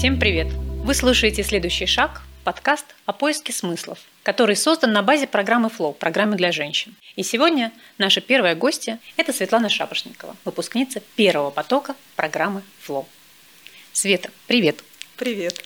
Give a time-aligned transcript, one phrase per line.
[0.00, 0.46] Всем привет!
[0.82, 6.36] Вы слушаете «Следующий шаг»– подкаст о поиске смыслов, который создан на базе программы Flow, программы
[6.36, 6.94] для женщин.
[7.16, 13.04] И сегодня наша первая гостья– это Светлана Шапошникова, выпускница первого потока программы Flow.
[13.92, 14.82] Света, привет!
[15.18, 15.62] Привет!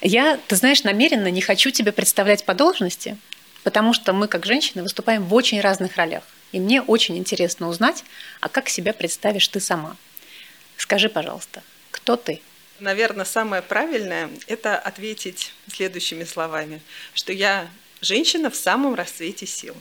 [0.00, 3.16] Я, ты знаешь, намеренно не хочу тебя представлять по должности,
[3.62, 6.24] потому что мы, как женщины, выступаем в очень разных ролях.
[6.50, 8.02] И мне очень интересно узнать,
[8.40, 9.96] а как себя представишь ты сама.
[10.76, 11.62] Скажи, пожалуйста,
[11.92, 12.42] кто ты?
[12.80, 16.80] Наверное, самое правильное– это ответить следующими словами,
[17.14, 17.68] что я
[18.00, 19.76] женщина в самом расцвете сил.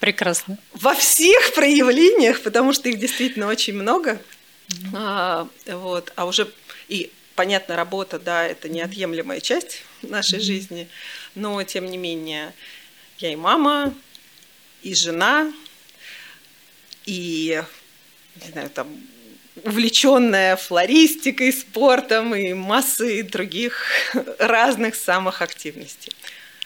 [0.00, 0.58] Прекрасно.
[0.72, 4.20] Во всех проявлениях, потому что их действительно очень много.
[4.68, 4.90] Mm-hmm.
[4.94, 6.50] А, вот, а уже
[6.88, 10.42] и понятно, работа, да, это неотъемлемая часть нашей mm-hmm.
[10.42, 10.88] жизни,
[11.34, 12.52] но тем не менее
[13.18, 13.94] я и мама,
[14.82, 15.52] и жена,
[17.06, 17.62] и
[18.42, 18.88] не знаю, там
[19.64, 23.84] увлеченная флористикой, спортом и массой других
[24.38, 26.12] разных самых активностей.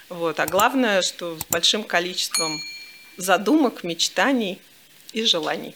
[0.09, 0.39] Вот.
[0.39, 2.61] А главное, что с большим количеством
[3.17, 4.61] задумок, мечтаний
[5.13, 5.75] и желаний.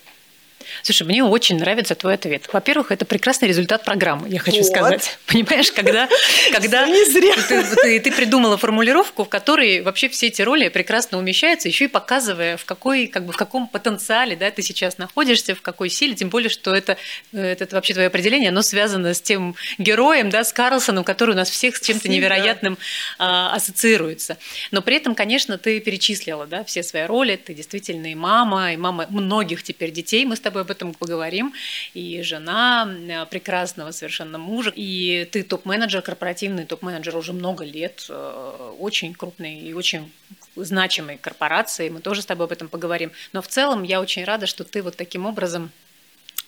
[0.83, 2.49] Слушай, мне очень нравится твой ответ.
[2.53, 4.67] Во-первых, это прекрасный результат программы, я хочу вот.
[4.67, 5.19] сказать.
[5.27, 6.09] Понимаешь, когда,
[6.53, 7.35] когда не зря.
[7.49, 11.89] Ты, ты, ты придумала формулировку, в которой вообще все эти роли прекрасно умещаются, еще и
[11.89, 16.15] показывая, в, какой, как бы, в каком потенциале да, ты сейчас находишься, в какой силе,
[16.15, 16.97] тем более, что это,
[17.33, 21.37] это, это вообще твое определение, оно связано с тем героем, да, с Карлсоном, который у
[21.37, 22.79] нас всех с чем-то невероятным
[23.19, 24.39] а, ассоциируется.
[24.71, 28.77] Но при этом, конечно, ты перечислила да, все свои роли, ты действительно и мама, и
[28.77, 31.53] мама многих теперь детей, мы с тобой об этом поговорим.
[31.95, 34.73] И жена э, прекрасного совершенно мужа.
[34.75, 40.11] И ты топ-менеджер, корпоративный топ-менеджер уже много лет, э, очень крупной и очень
[40.57, 41.89] значимой корпорации.
[41.89, 43.13] Мы тоже с тобой об этом поговорим.
[43.33, 45.71] Но в целом я очень рада, что ты вот таким образом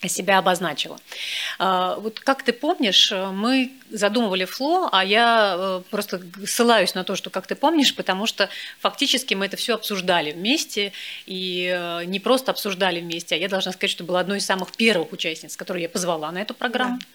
[0.08, 0.98] себя обозначила.
[1.58, 7.16] А, вот как ты помнишь, мы задумывали фло, а я э, просто ссылаюсь на то,
[7.16, 8.48] что как ты помнишь, потому что
[8.80, 10.92] фактически мы это все обсуждали вместе,
[11.26, 14.72] и э, не просто обсуждали вместе, а я должна сказать, что была одной из самых
[14.72, 16.98] первых участниц, которую я позвала на эту программу.
[16.98, 17.06] Да.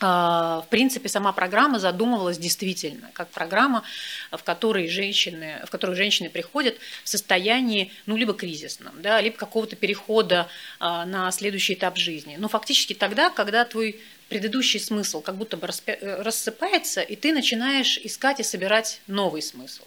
[0.00, 3.84] А, в принципе, сама программа задумывалась действительно как программа,
[4.32, 9.76] в которой женщины, в которую женщины приходят в состоянии, ну, либо кризисном, да, либо какого-то
[9.76, 10.48] перехода
[10.80, 12.36] а, на следующий этап жизни.
[12.38, 15.68] Но фактически тогда, когда твой предыдущий смысл как будто бы
[16.00, 19.84] рассыпается, и ты начинаешь искать и собирать новый смысл.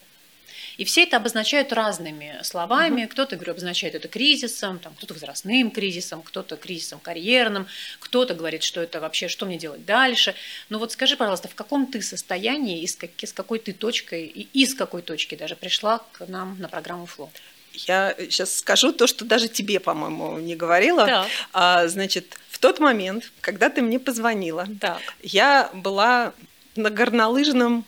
[0.77, 3.03] И все это обозначают разными словами.
[3.03, 3.11] Угу.
[3.11, 7.67] Кто-то, говорю, обозначает это кризисом, там, кто-то возрастным кризисом, кто-то кризисом карьерным,
[7.99, 10.35] кто-то говорит, что это вообще, что мне делать дальше.
[10.69, 14.47] Но вот скажи, пожалуйста, в каком ты состоянии, из как, с какой ты точкой, и
[14.53, 17.29] из какой точки даже пришла к нам на программу «Фло»?
[17.73, 21.05] Я сейчас скажу то, что даже тебе, по-моему, не говорила.
[21.05, 21.27] Да.
[21.53, 25.01] А, значит, в тот момент, когда ты мне позвонила, так.
[25.21, 26.33] я была
[26.75, 27.85] на горнолыжном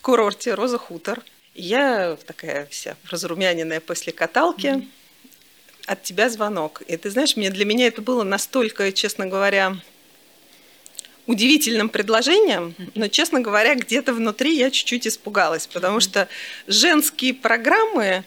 [0.00, 1.22] курорте Роза Хутор.
[1.54, 4.66] Я такая вся разрумяненная после каталки.
[4.66, 4.88] Mm-hmm.
[5.86, 6.82] От тебя звонок.
[6.86, 9.76] И ты знаешь, мне, для меня это было настолько, честно говоря,
[11.26, 16.28] удивительным предложением, но, честно говоря, где-то внутри я чуть-чуть испугалась, потому что
[16.66, 18.24] женские программы,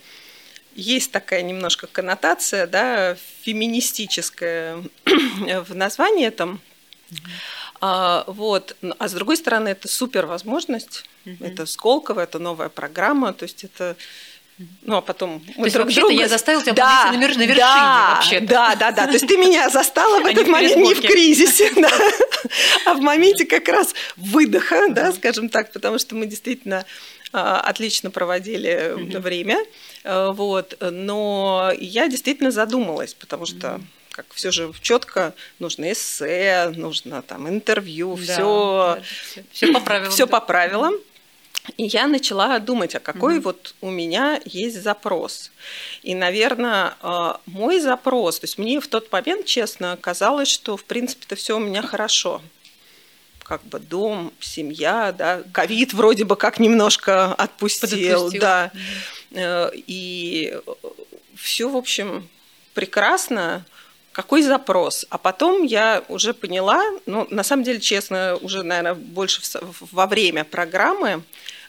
[0.75, 6.61] есть такая немножко коннотация, да, феминистическая в названии этом.
[7.81, 8.75] А, вот.
[8.99, 11.05] А с другой стороны, это супер возможность.
[11.25, 11.45] Mm-hmm.
[11.45, 13.33] Это Сколково, это новая программа.
[13.33, 13.95] То есть это
[14.81, 16.13] ну, а потом мы То есть, друг друга...
[16.13, 19.05] я заставила тебя да, на, вершине да, вообще Да, да, да.
[19.05, 21.71] То есть ты меня застала в этот момент не в кризисе,
[22.85, 26.85] а в моменте как раз выдоха, да, скажем так, потому что мы действительно
[27.33, 29.59] а, отлично проводили время.
[30.03, 30.75] А, вот.
[30.81, 33.79] Но я действительно задумалась, потому что
[34.17, 38.97] как все же четко нужно эссе, нужно там интервью, да, все,
[39.35, 40.11] да, все по правилам.
[40.11, 40.95] Все по правилам.
[41.75, 43.43] И я начала думать, а какой угу.
[43.43, 45.51] вот у меня есть запрос.
[46.01, 50.83] И, наверное, а, мой запрос, то есть мне в тот момент, честно, казалось, что в
[50.83, 52.41] принципе-то все у меня хорошо
[53.43, 58.41] как бы дом, семья, да, ковид вроде бы как немножко отпустил, Подотпустил.
[58.41, 60.57] да, mm и
[61.35, 62.27] все, в общем,
[62.73, 63.65] прекрасно
[64.17, 65.05] какой запрос.
[65.11, 69.41] А потом я уже поняла, ну, на самом деле, честно, уже, наверное, больше
[69.91, 71.21] во время программы,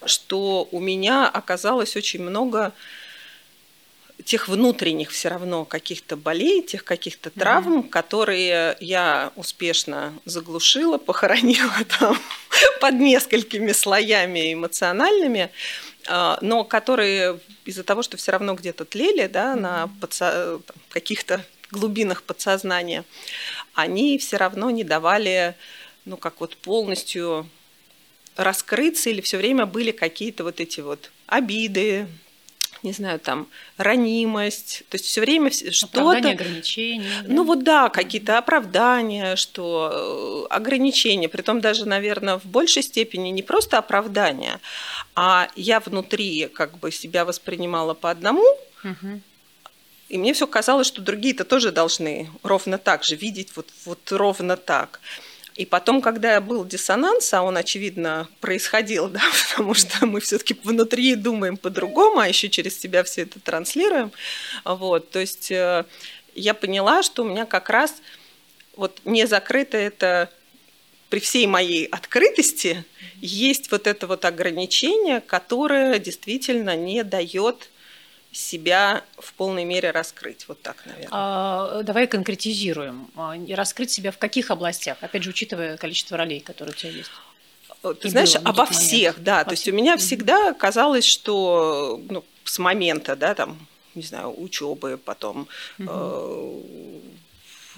[0.07, 2.73] что у меня оказалось очень много
[4.25, 7.89] тех внутренних все равно каких-то болей, тех каких-то травм, mm-hmm.
[7.91, 12.19] которые я успешно заглушила, похоронила там
[12.81, 15.51] под несколькими слоями эмоциональными,
[16.07, 19.61] а, но которые из-за того, что все равно где-то тлели, да, mm-hmm.
[19.61, 23.05] на подсо- каких-то глубинах подсознания,
[23.75, 25.55] они все равно не давали,
[26.05, 27.49] ну, как вот полностью
[28.37, 32.07] раскрыться или все время были какие-то вот эти вот обиды,
[32.83, 36.01] не знаю, там, ранимость, то есть все время что-то...
[36.31, 37.23] ограничения.
[37.23, 37.33] Да?
[37.33, 43.43] Ну вот да, какие-то оправдания, что э, ограничения, притом даже, наверное, в большей степени не
[43.43, 44.61] просто оправдания,
[45.15, 48.45] а я внутри как бы себя воспринимала по одному,
[48.85, 49.21] угу.
[50.09, 54.57] И мне все казалось, что другие-то тоже должны ровно так же видеть, вот, вот ровно
[54.57, 55.01] так.
[55.55, 61.15] И потом, когда был диссонанс, а он, очевидно, происходил, да, потому что мы все-таки внутри
[61.15, 64.13] думаем по-другому, а еще через себя все это транслируем.
[64.65, 65.85] Вот, то есть э,
[66.35, 67.95] я поняла, что у меня как раз
[68.77, 70.31] вот не закрыто это
[71.11, 72.85] при всей моей открытости
[73.21, 77.71] есть вот это вот ограничение, которое действительно не дает
[78.33, 80.47] себя в полной мере раскрыть.
[80.49, 81.09] Вот так, наверное.
[81.11, 83.09] А, давай конкретизируем.
[83.17, 84.99] А, раскрыть себя в каких областях?
[85.01, 87.11] Опять же, учитывая количество ролей, которые у тебя есть.
[87.83, 89.25] Э, ты И знаешь, обо всех, момент.
[89.25, 89.41] да.
[89.41, 93.59] Обо То есть у меня всегда казалось, что ну, с момента, да, там,
[93.95, 95.49] не знаю, учебы, потом
[95.79, 97.03] mm-hmm.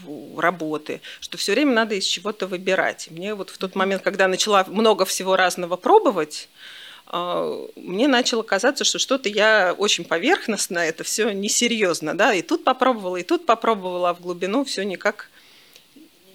[0.07, 3.09] э, работы, что все время надо из чего-то выбирать.
[3.09, 6.49] И мне вот в тот момент, когда начала много всего разного пробовать,
[7.13, 13.17] мне начало казаться, что что-то я очень поверхностно, это все несерьезно, да, и тут попробовала,
[13.17, 15.31] и тут попробовала, а в глубину все никак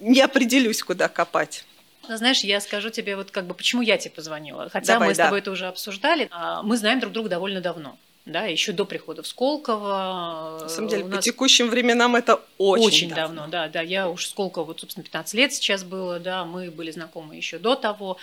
[0.01, 1.63] не определюсь, куда копать.
[2.07, 4.69] Ну, знаешь, я скажу тебе, вот как бы, почему я тебе позвонила.
[4.69, 5.44] Хотя Давай, мы с тобой да.
[5.44, 6.27] это уже обсуждали.
[6.31, 10.60] А, мы знаем друг друга довольно давно да, еще до прихода в Сколково.
[10.62, 13.42] На самом деле, по текущим временам это очень, очень давно.
[13.42, 13.51] давно.
[13.51, 17.36] Да, да, я уж Сколково, вот, собственно, 15 лет сейчас было, да, мы были знакомы
[17.36, 18.18] еще до того.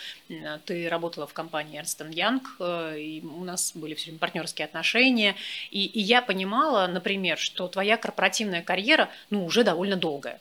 [0.65, 5.37] Ты работала в компании Ernst Young, э, и у нас были все время партнерские отношения,
[5.71, 10.41] и, и я понимала, например, что твоя корпоративная карьера, ну, уже довольно долгая.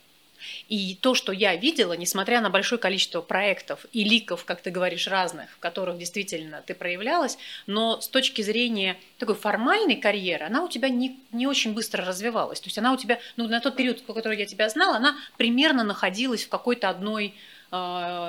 [0.72, 5.06] И то, что я видела, несмотря на большое количество проектов и ликов, как ты говоришь,
[5.10, 7.38] разных, в которых действительно ты проявлялась,
[7.68, 12.62] но с точки зрения такой формальной карьеры, она у тебя не, не очень быстро развивалась.
[12.62, 15.84] То есть она у тебя, ну, на тот период, который я тебя знала, она примерно
[15.84, 17.36] находилась в какой-то одной
[17.72, 17.76] э,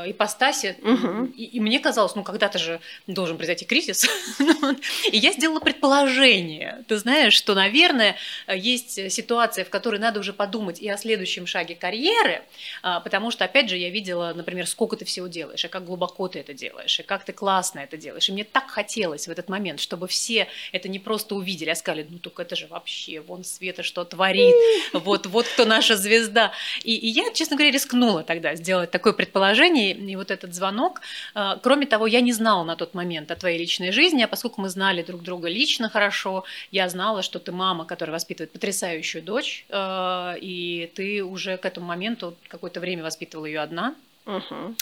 [0.07, 0.77] ипостаси.
[0.83, 1.33] Угу.
[1.37, 4.07] И, и мне казалось, ну когда-то же должен произойти кризис.
[5.13, 6.85] и я сделала предположение.
[6.89, 8.17] Ты знаешь, что, наверное,
[8.49, 12.43] есть ситуация, в которой надо уже подумать и о следующем шаге карьеры,
[12.83, 16.29] э, потому что, опять же, я видела, например, сколько ты всего делаешь, и как глубоко
[16.29, 18.29] ты это делаешь, и как ты классно это делаешь.
[18.29, 22.07] И мне так хотелось в этот момент, чтобы все это не просто увидели, а сказали,
[22.09, 24.55] ну только это же вообще, вон Света что творит,
[24.93, 26.53] вот, вот кто наша звезда.
[26.85, 31.01] И, и я, честно говоря, рискнула тогда сделать такое предположение предположений, и вот этот звонок.
[31.35, 34.61] Э, кроме того, я не знала на тот момент о твоей личной жизни, а поскольку
[34.61, 39.65] мы знали друг друга лично хорошо, я знала, что ты мама, которая воспитывает потрясающую дочь,
[39.69, 43.95] э, и ты уже к этому моменту какое-то время воспитывала ее одна.
[44.25, 44.77] Угу.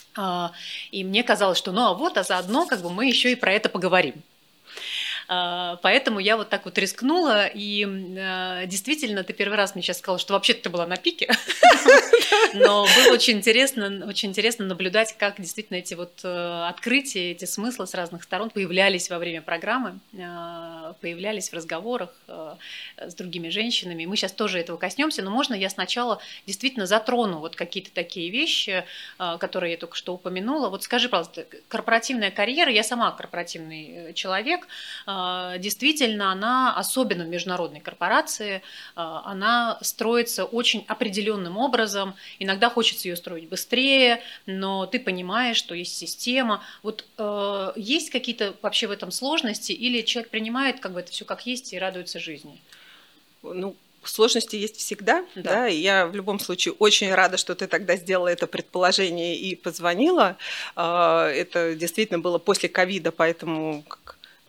[0.90, 3.52] И мне казалось, что ну а вот, а заодно как бы мы еще и про
[3.52, 4.14] это поговорим.
[5.32, 7.86] А, поэтому я вот так вот рискнула, и
[8.18, 11.32] а, действительно, ты первый раз мне сейчас сказала, что вообще-то ты была на пике,
[12.54, 17.86] но было очень интересно, очень интересно наблюдать, как действительно эти вот э, открытия, эти смыслы
[17.86, 22.56] с разных сторон появлялись во время программы, а, появлялись в разговорах э,
[22.98, 24.06] с другими женщинами.
[24.06, 28.84] Мы сейчас тоже этого коснемся, но можно я сначала действительно затрону вот какие-то такие вещи,
[29.16, 30.70] которые я только что упомянула.
[30.70, 34.66] Вот скажи, пожалуйста, корпоративная карьера, я сама корпоративный э, человек,
[35.58, 38.62] действительно она, особенно в международной корпорации,
[38.94, 42.14] а, она строится очень определенным образом.
[42.38, 46.62] Иногда хочется ее строить быстрее, но ты понимаешь, что есть система.
[46.82, 51.24] Вот э, есть какие-то вообще в этом сложности, или человек принимает как бы это все
[51.24, 52.60] как есть и радуется жизни?
[53.42, 55.42] Ну, сложности есть всегда, да.
[55.42, 59.54] да, и я в любом случае очень рада, что ты тогда сделала это предположение и
[59.54, 60.36] позвонила.
[60.76, 63.84] А, это действительно было после ковида, поэтому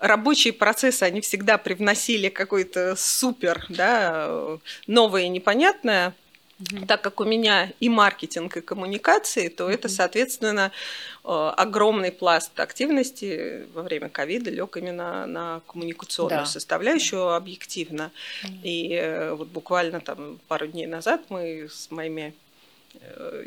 [0.02, 6.14] рабочие процессы, они всегда привносили какой-то супер, да, новое и непонятное.
[6.62, 6.86] Mm-hmm.
[6.86, 9.74] Так как у меня и маркетинг, и коммуникации, то mm-hmm.
[9.74, 10.72] это, соответственно,
[11.24, 16.46] э, огромный пласт активности во время ковида лег именно на коммуникационную да.
[16.46, 18.12] составляющую объективно.
[18.44, 18.60] Mm-hmm.
[18.64, 22.34] И э, вот буквально там пару дней назад мы с моими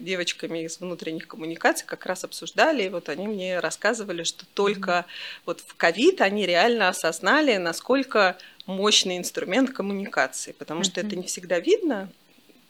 [0.01, 5.43] девочками из внутренних коммуникаций как раз обсуждали, и вот они мне рассказывали, что только mm-hmm.
[5.47, 8.37] вот в ковид они реально осознали, насколько
[8.67, 10.85] мощный инструмент коммуникации, потому mm-hmm.
[10.85, 12.11] что это не всегда видно.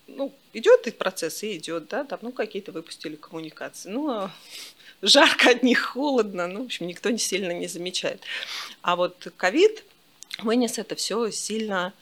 [0.07, 3.88] Ну, идет и процесс, и идет, да, там, ну, какие-то выпустили коммуникации.
[3.88, 4.31] Ну, а
[5.02, 8.23] жарко от них, холодно, ну, в общем, никто не сильно не замечает.
[8.83, 9.85] А вот ковид
[10.43, 11.93] вынес это все сильно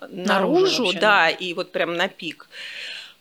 [0.00, 2.48] наружу, наружу вообще, да, да, и вот прям на пик.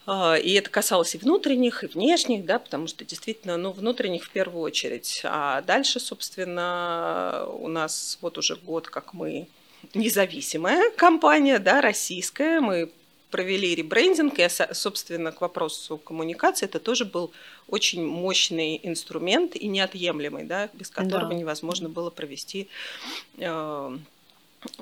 [0.07, 4.61] И это касалось и внутренних, и внешних, да, потому что действительно, ну, внутренних в первую
[4.61, 5.21] очередь.
[5.25, 9.47] А дальше, собственно, у нас вот уже год, как мы
[9.93, 12.89] независимая компания, да, российская, мы
[13.31, 17.31] провели ребрендинг, и, собственно, к вопросу коммуникации, это тоже был
[17.67, 21.35] очень мощный инструмент и неотъемлемый, да, без которого да.
[21.35, 22.69] невозможно было провести
[23.37, 23.97] э,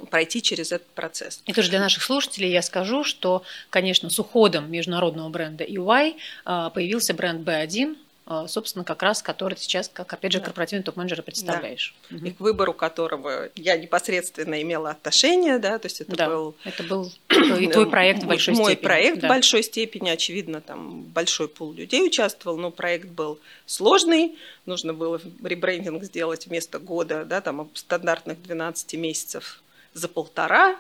[0.10, 1.42] пройти через этот процесс.
[1.46, 6.16] И тоже для наших слушателей я скажу, что, конечно, с уходом международного бренда EY
[6.46, 7.96] э, появился бренд B1,
[8.28, 11.94] а, собственно, как раз, который сейчас, как, опять же, корпоративный топ-менеджер представляешь.
[12.10, 12.18] Да.
[12.18, 12.26] Угу.
[12.26, 16.56] И к выбору которого я непосредственно имела отношение, да, то есть это да, был...
[16.64, 17.12] это был
[17.60, 18.82] и твой проект в большой мой степени.
[18.82, 19.28] Мой проект да.
[19.28, 25.22] в большой степени, очевидно, там большой пул людей участвовал, но проект был сложный, нужно было
[25.44, 29.62] ребрендинг сделать вместо года, да, там стандартных 12 месяцев
[29.96, 30.76] за полтора,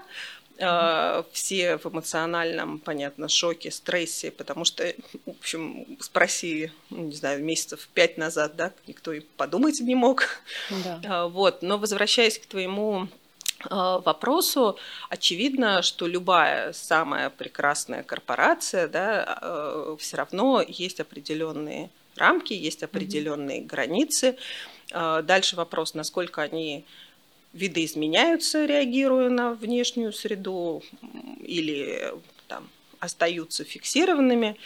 [0.57, 4.85] Э, все в эмоциональном, понятно, шоке, стрессе, потому что,
[5.25, 10.23] в общем, спроси, ну, не знаю, месяцев пять назад, да, никто и подумать не мог.
[10.83, 11.01] Да.
[11.03, 13.09] Э, вот, но возвращаясь к твоему
[13.65, 14.77] э, вопросу,
[15.09, 23.67] очевидно, что любая самая прекрасная корпорация, да, все равно есть определенные рамки, есть определенные mm-hmm.
[23.67, 24.37] границы.
[24.91, 26.85] Дальше вопрос, насколько они
[27.55, 30.83] видоизменяются, реагируя на внешнюю среду,
[31.39, 32.13] или
[32.47, 32.69] там,
[32.99, 34.57] остаются фиксированными.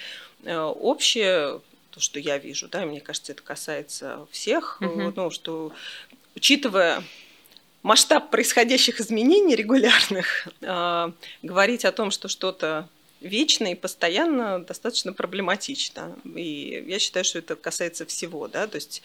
[0.44, 5.14] Э, общее, то, что я вижу, да, мне кажется, это касается всех, угу.
[5.16, 5.72] ну, что
[6.36, 7.04] учитывая
[7.84, 11.12] масштаб происходящих изменений регулярных, э,
[11.44, 12.90] говорить о том, что что-то
[13.22, 16.18] вечно и постоянно достаточно проблематично.
[16.36, 19.04] И я считаю, что это касается всего, да, то есть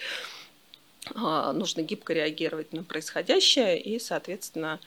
[1.14, 4.80] нужно гибко реагировать на происходящее и, соответственно,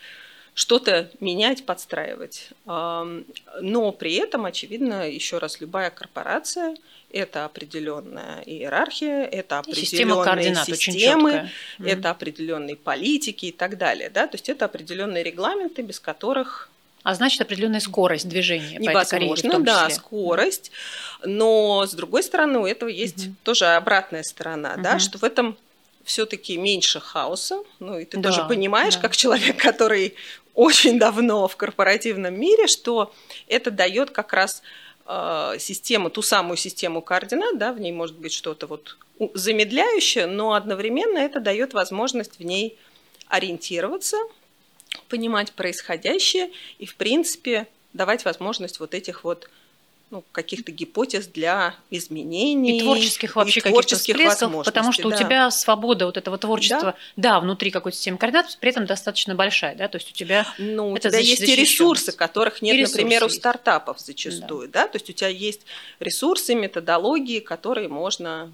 [0.54, 2.50] что-то менять, подстраивать.
[2.64, 6.76] Но при этом, очевидно, еще раз, любая корпорация–
[7.10, 14.10] это определенная иерархия, это определенные системы, это определенные политики и так далее.
[14.10, 14.26] Да?
[14.26, 16.70] То есть это определенные регламенты, без которых
[17.04, 20.72] а значит, определенная скорость движения Невозможно, по этой карьере, да, скорость.
[21.24, 23.34] Но, с другой стороны, у этого есть угу.
[23.44, 24.82] тоже обратная сторона, угу.
[24.82, 25.56] да, что в этом
[26.08, 27.62] все-таки меньше хаоса.
[27.78, 29.02] Ну, и ты да, тоже понимаешь, да.
[29.02, 30.14] как человек, который
[30.54, 33.12] очень давно в корпоративном мире, что
[33.46, 34.62] это дает как раз
[35.06, 38.96] э, систему, ту самую систему координат, да, в ней может быть что-то вот
[39.34, 42.78] замедляющее, но одновременно это дает возможность в ней
[43.28, 44.16] ориентироваться,
[45.08, 49.50] понимать происходящее и, в принципе, давать возможность вот этих вот
[50.10, 52.78] ну, каких-то гипотез для изменений.
[52.78, 55.16] И творческих вообще каких-то всплесков, потому что да.
[55.16, 59.34] у тебя свобода вот этого творчества, да, да внутри какой-то системы координат, при этом достаточно
[59.34, 63.02] большая, да, то есть у тебя Ну, у тебя есть и ресурсы, которых нет, ресурсы
[63.02, 64.84] например, у стартапов зачастую, да.
[64.84, 65.62] да, то есть у тебя есть
[66.00, 68.50] ресурсы, методологии, которые можно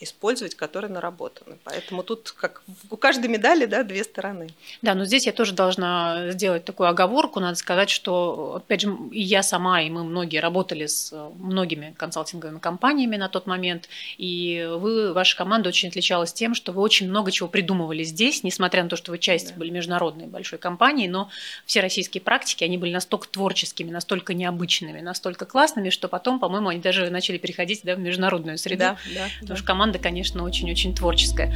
[0.00, 1.58] использовать, которые наработаны.
[1.64, 4.48] Поэтому тут как у каждой медали да, две стороны.
[4.80, 7.38] Да, но здесь я тоже должна сделать такую оговорку.
[7.38, 12.58] Надо сказать, что, опять же, и я сама, и мы многие работали с многими консалтинговыми
[12.58, 17.30] компаниями на тот момент, и вы, ваша команда очень отличалась тем, что вы очень много
[17.30, 19.54] чего придумывали здесь, несмотря на то, что вы часть да.
[19.56, 21.28] были международной большой компании, но
[21.66, 26.80] все российские практики, они были настолько творческими, настолько необычными, настолько классными, что потом, по-моему, они
[26.80, 28.80] даже начали переходить да, в международную среду.
[28.80, 29.56] Да, да, потому да.
[29.56, 31.52] что команда команда, конечно, очень-очень творческая.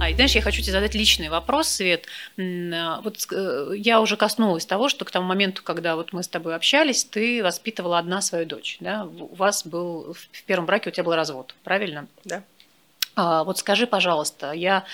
[0.00, 2.06] А, и знаешь, я хочу тебе задать личный вопрос, Свет.
[2.36, 6.28] А, вот э, я уже коснулась того, что к тому моменту, когда вот мы с
[6.28, 9.04] тобой общались, ты воспитывала одна свою дочь, да?
[9.04, 12.08] У вас был в первом браке у тебя был развод, правильно?
[12.24, 12.42] Да.
[13.14, 14.84] А, вот скажи, пожалуйста, я,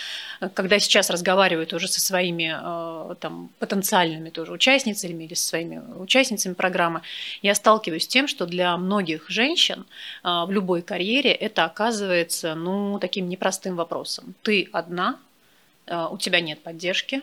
[0.55, 6.55] когда сейчас разговариваю тоже со своими а, там, потенциальными тоже участницами или со своими участницами
[6.55, 7.03] программы,
[7.43, 9.87] я сталкиваюсь с тем, что для многих женщин
[10.23, 14.35] а, в любой карьере это оказывается ну, таким непростым вопросом.
[14.43, 15.19] Ты одна,
[15.87, 17.23] у тебя нет поддержки,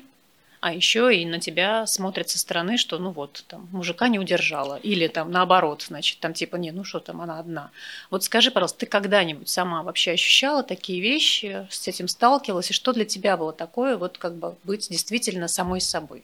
[0.65, 4.77] а еще и на тебя смотрят со стороны, что ну вот, там, мужика не удержала,
[4.77, 7.69] или там наоборот, значит, там типа, не, ну что там, она одна.
[8.09, 12.93] Вот скажи, пожалуйста, ты когда-нибудь сама вообще ощущала такие вещи, с этим сталкивалась, и что
[12.93, 16.23] для тебя было такое, вот как бы быть действительно самой собой?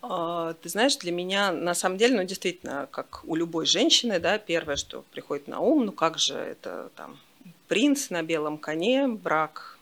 [0.00, 4.38] А, ты знаешь, для меня на самом деле, ну действительно, как у любой женщины, да,
[4.38, 7.18] первое, что приходит на ум, ну как же это там
[7.66, 9.77] принц на белом коне, брак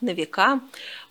[0.00, 0.60] на века.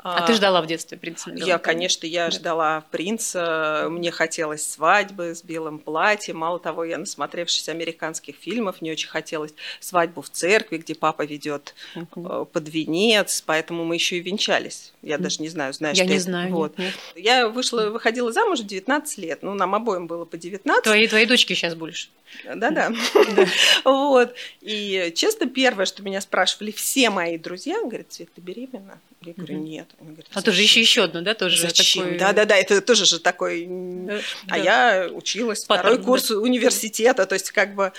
[0.01, 1.29] А, ты ждала в детстве принца?
[1.31, 2.31] Я, конечно, я да.
[2.31, 3.88] ждала принца.
[3.89, 6.38] Мне хотелось свадьбы с белым платьем.
[6.38, 11.75] Мало того, я, насмотревшись американских фильмов, мне очень хотелось свадьбу в церкви, где папа ведет
[11.96, 13.43] uh под венец.
[13.46, 14.93] Поэтому мы еще и венчались.
[15.01, 16.53] Я uh даже не знаю, знаешь Я ты не знаю.
[16.53, 16.77] Вот.
[16.77, 17.25] Нет, нет.
[17.25, 19.43] Я вышла, выходила замуж в 19 лет.
[19.43, 20.84] Ну, нам обоим было по 19.
[20.84, 22.08] Твои, твои дочки сейчас больше.
[22.55, 22.91] Да-да.
[23.84, 24.34] Вот.
[24.62, 28.78] И, честно, первое, что меня спрашивали все мои друзья, говорят, Свет, ты беременна?
[29.21, 29.88] Я говорю, нет.
[30.00, 32.03] говорят, а тоже еще еще одно, да, тоже Зачем?
[32.05, 32.17] такой...
[32.17, 33.67] Да, да, да, это тоже же такой.
[33.67, 34.55] Да, а да.
[34.55, 36.38] я училась Паттерн, второй курс да.
[36.38, 37.91] университета, то есть как бы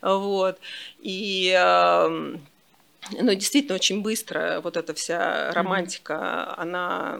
[0.00, 0.58] вот
[1.00, 2.40] и эм,
[3.12, 6.54] ну, действительно, очень быстро вот эта вся романтика, mm-hmm.
[6.56, 7.18] она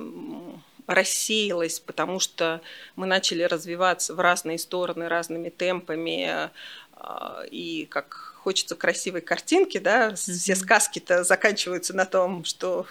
[0.87, 2.60] рассеялась, потому что
[2.96, 6.50] мы начали развиваться в разные стороны, разными темпами,
[6.96, 10.16] э, и как хочется красивой картинки, да, mm-hmm.
[10.16, 12.87] все сказки-то заканчиваются на том, что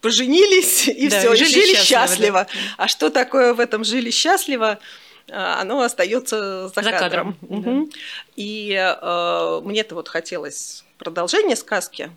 [0.00, 2.06] поженились и да, все, и жили, жили счастливо.
[2.06, 2.46] счастливо.
[2.52, 2.84] Да.
[2.84, 4.78] А что такое в этом жили счастливо?
[5.30, 6.98] А, оно остается за, за кадром.
[6.98, 7.36] кадром.
[7.42, 7.86] Угу.
[7.86, 7.98] Да.
[8.36, 12.10] И э, мне-то вот хотелось продолжение сказки,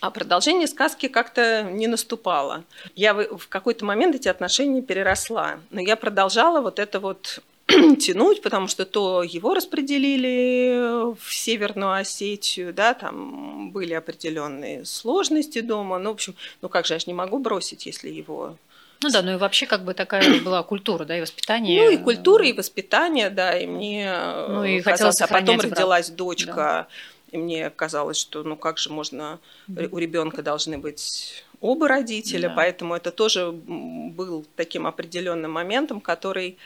[0.00, 2.64] а продолжение сказки как-то не наступало.
[2.94, 7.40] Я в какой-то момент эти отношения переросла, но я продолжала вот это вот
[7.98, 15.98] тянуть, потому что то его распределили в Северную Осетию, да, там были определенные сложности дома.
[15.98, 18.56] Ну, в общем, ну как же, я же не могу бросить, если его
[19.02, 21.84] ну да, ну и вообще как бы такая была культура, да, и воспитание.
[21.84, 24.12] Ну и культура, и воспитание, да, и мне
[24.48, 25.72] ну, и казалось, а потом брат.
[25.72, 26.88] родилась дочка, да.
[27.30, 29.88] и мне казалось, что ну как же можно, mm-hmm.
[29.90, 32.54] у ребенка должны быть оба родителя, да.
[32.56, 36.58] поэтому это тоже был таким определенным моментом, который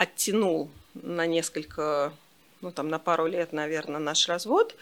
[0.00, 2.14] оттянул на несколько,
[2.62, 4.74] ну там на пару лет, наверное, наш развод,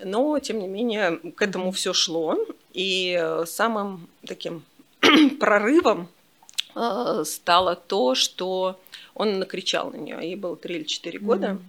[0.00, 2.36] но тем не менее к этому все шло,
[2.72, 4.64] и э, самым таким
[5.40, 6.08] прорывом
[6.74, 8.80] э, стало то, что
[9.14, 11.46] он накричал на нее, ей было 3 или 4 года.
[11.46, 11.62] Mm-hmm.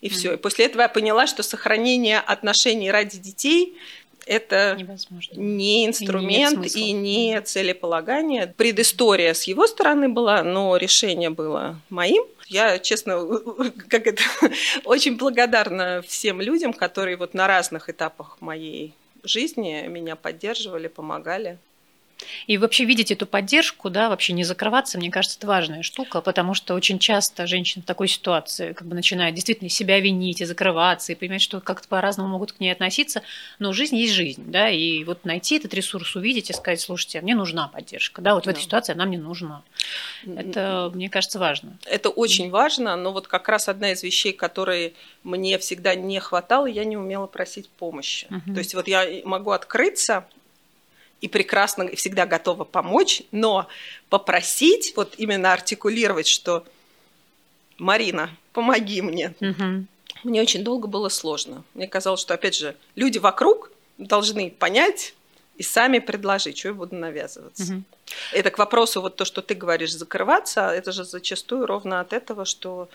[0.00, 0.32] И все.
[0.32, 3.76] И после этого я поняла, что сохранение отношений ради детей
[4.26, 5.40] это Невозможно.
[5.40, 8.52] не инструмент и, и не целеполагание.
[8.56, 12.24] Предыстория с его стороны была, но решение было моим.
[12.48, 13.24] Я, честно,
[13.88, 14.22] как это,
[14.84, 21.58] очень благодарна всем людям, которые вот на разных этапах моей жизни меня поддерживали, помогали.
[22.46, 26.54] И вообще видеть эту поддержку, да, вообще не закрываться, мне кажется, это важная штука, потому
[26.54, 31.12] что очень часто женщины в такой ситуации как бы начинают действительно себя винить и закрываться,
[31.12, 33.22] и понимать, что как-то по-разному могут к ней относиться,
[33.58, 37.34] но жизнь есть жизнь, да, и вот найти этот ресурс, увидеть и сказать, слушайте, мне
[37.34, 38.52] нужна поддержка, да, вот в да.
[38.52, 39.62] этой ситуации она мне нужна.
[40.26, 41.76] Это, мне кажется, важно.
[41.84, 46.66] Это очень важно, но вот как раз одна из вещей, которые мне всегда не хватало,
[46.66, 48.26] я не умела просить помощи.
[48.30, 48.54] Угу.
[48.54, 50.26] То есть вот я могу открыться,
[51.20, 53.68] и прекрасно и всегда готова помочь, но
[54.10, 56.64] попросить, вот именно артикулировать, что
[57.78, 59.34] Марина, помоги мне.
[59.40, 59.86] Угу.
[60.24, 61.62] Мне очень долго было сложно.
[61.74, 65.14] Мне казалось, что, опять же, люди вокруг должны понять
[65.56, 67.74] и сами предложить, что я буду навязываться.
[67.74, 67.82] Угу.
[68.32, 72.44] Это к вопросу, вот то, что ты говоришь, закрываться, это же зачастую ровно от этого,
[72.44, 72.88] что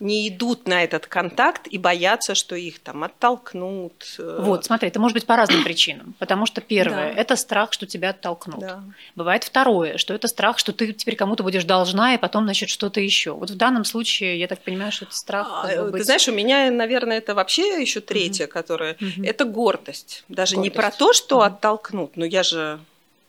[0.00, 4.16] не идут на этот контакт и боятся, что их там оттолкнут.
[4.18, 4.38] Э.
[4.40, 6.14] Вот, смотри, это может быть по разным причинам.
[6.18, 7.20] Потому что первое да.
[7.20, 8.60] это страх, что тебя оттолкнут.
[8.60, 8.82] Да.
[9.14, 13.00] Бывает второе, что это страх, что ты теперь кому-то будешь должна, и потом, значит, что-то
[13.00, 13.32] еще.
[13.32, 15.48] Вот в данном случае, я так понимаю, что это страх.
[15.50, 16.00] А, бы быть...
[16.00, 18.52] Ты знаешь, у меня, наверное, это вообще еще третье, угу.
[18.52, 19.24] которое угу.
[19.24, 20.24] это гордость.
[20.28, 20.74] Даже гордость.
[20.74, 21.44] не про то, что угу.
[21.44, 22.80] оттолкнут, но я же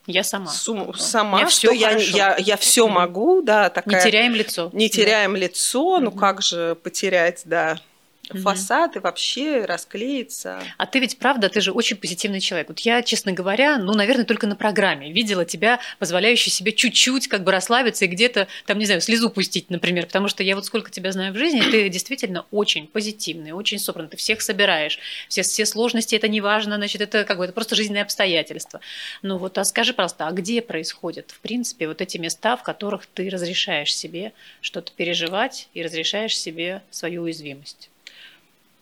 [0.07, 0.47] я сама.
[0.47, 3.95] Сум, сама, я что я, я, я все могу, да, такая.
[3.95, 4.69] Не теряем лицо.
[4.73, 5.39] Не теряем да.
[5.39, 7.79] лицо, ну как же потерять, да,
[8.29, 8.39] угу.
[8.39, 10.61] фасад и вообще расклеится.
[10.77, 12.69] А ты ведь, правда, ты же очень позитивный человек.
[12.69, 17.43] Вот я, честно говоря, ну, наверное, только на программе видела тебя, позволяющую себе чуть-чуть как
[17.43, 20.91] бы расслабиться и где-то, там, не знаю, слезу пустить, например, потому что я вот сколько
[20.91, 25.65] тебя знаю в жизни, ты действительно очень позитивный, очень собранный, ты всех собираешь, все, все
[25.65, 28.79] сложности, это не важно, значит, это как бы, это просто жизненные обстоятельства.
[29.21, 33.05] Ну вот, а скажи просто, а где происходят, в принципе, вот эти места, в которых
[33.05, 37.89] ты разрешаешь себе что-то переживать и разрешаешь себе свою уязвимость?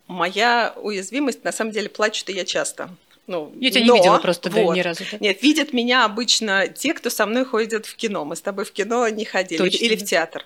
[0.07, 2.89] Моя уязвимость, на самом деле, плачу-то я часто.
[3.25, 5.03] Ну, я тебя но, не видела просто вот, да, ни разу.
[5.19, 8.25] Нет, видят меня обычно те, кто со мной ходит в кино.
[8.25, 9.85] Мы с тобой в кино не ходили Точно.
[9.85, 10.45] или в театр.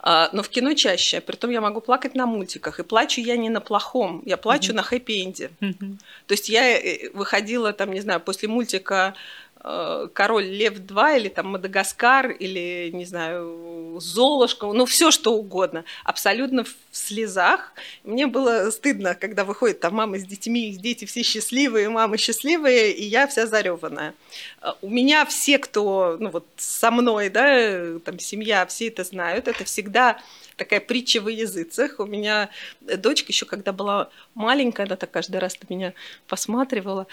[0.00, 1.20] А, но в кино чаще.
[1.20, 2.78] Притом я могу плакать на мультиках.
[2.78, 4.76] И плачу я не на плохом, я плачу mm-hmm.
[4.76, 5.50] на хэппи-энде.
[5.60, 5.96] Mm-hmm.
[6.26, 9.14] То есть я э, выходила там, не знаю, после мультика
[9.62, 16.64] король Лев 2 или там Мадагаскар или, не знаю, Золушка, ну все что угодно, абсолютно
[16.64, 17.72] в слезах.
[18.04, 23.04] Мне было стыдно, когда выходит там мама с детьми, дети все счастливые, мамы счастливые, и
[23.04, 24.14] я вся зареванная.
[24.62, 29.48] Э, у меня все, кто, ну вот со мной, да, там семья, все это знают,
[29.48, 30.20] это всегда
[30.56, 31.98] такая притча во языцах.
[31.98, 35.92] У меня дочка еще, когда была маленькая, она так каждый раз на меня
[36.26, 37.06] посматривала.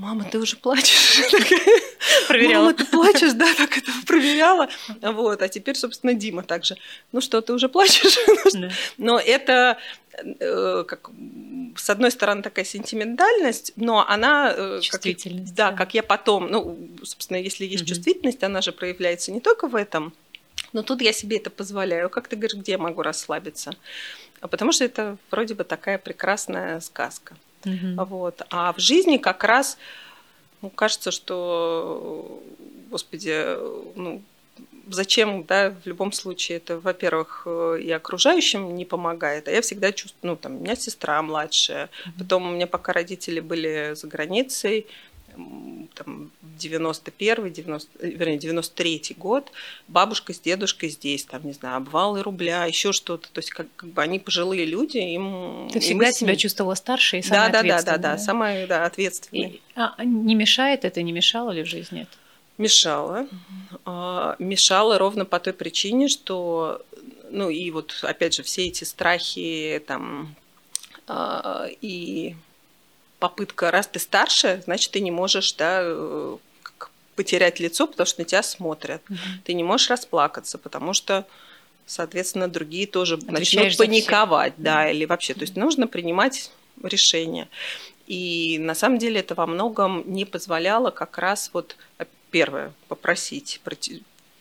[0.00, 1.20] Мама, ты уже плачешь?
[2.28, 2.64] Проверяла.
[2.64, 4.66] Мама, ты плачешь, да, так это проверяла.
[5.02, 6.76] Вот, а теперь, собственно, Дима также.
[7.12, 8.16] Ну что, ты уже плачешь?
[8.54, 9.76] Ну но это
[10.14, 11.10] э, как
[11.76, 15.48] с одной стороны такая сентиментальность, но она э, чувствительность.
[15.48, 17.88] Как, да, да, как я потом, ну, собственно, если есть угу.
[17.90, 20.14] чувствительность, она же проявляется не только в этом,
[20.72, 22.08] но тут я себе это позволяю.
[22.08, 23.72] Как ты говоришь, где я могу расслабиться?
[24.40, 27.36] А потому что это вроде бы такая прекрасная сказка.
[27.64, 28.04] Угу.
[28.04, 28.42] Вот.
[28.50, 29.78] А в жизни как раз
[30.62, 32.42] ну, кажется, что,
[32.90, 33.56] господи,
[33.96, 34.22] ну,
[34.88, 37.46] зачем, да, в любом случае, это, во-первых,
[37.80, 42.48] и окружающим не помогает, а я всегда чувствую, ну, там, у меня сестра младшая, потом
[42.48, 44.86] у меня пока родители были за границей,
[45.94, 49.50] там, 91 90, вернее, 93 год,
[49.88, 53.30] бабушка с дедушкой здесь, там, не знаю, обвалы рубля, еще что-то.
[53.32, 55.68] То есть, как, как бы они пожилые люди, им...
[55.72, 59.48] Ты всегда себя чувствовала старше и самой да, да, да, да, да, самая да, ответственная.
[59.48, 62.10] И, а не мешает это, не мешало ли в жизни это?
[62.58, 63.26] Мешало.
[63.84, 64.44] Угу.
[64.44, 66.84] Мешало ровно по той причине, что,
[67.30, 70.34] ну и вот опять же все эти страхи там
[71.06, 72.36] а, и
[73.20, 76.36] попытка, раз ты старше, значит, ты не можешь, да, э,
[77.14, 79.02] потерять лицо, потому что на тебя смотрят.
[79.08, 79.18] Угу.
[79.44, 81.26] Ты не можешь расплакаться, потому что,
[81.86, 85.34] соответственно, другие тоже Отвечаешь начнут паниковать, да, или вообще.
[85.34, 86.50] То есть нужно принимать
[86.82, 87.48] решение.
[88.06, 93.60] И на самом деле это во многом не позволяло как раз вот э, первое попросить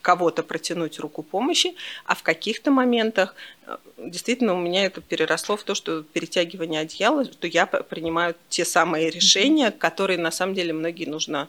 [0.01, 3.35] кого-то протянуть руку помощи, а в каких-то моментах
[3.65, 8.65] э, действительно у меня это переросло в то, что перетягивание одеяла, что я принимаю те
[8.65, 11.47] самые решения, которые на самом деле многие нужно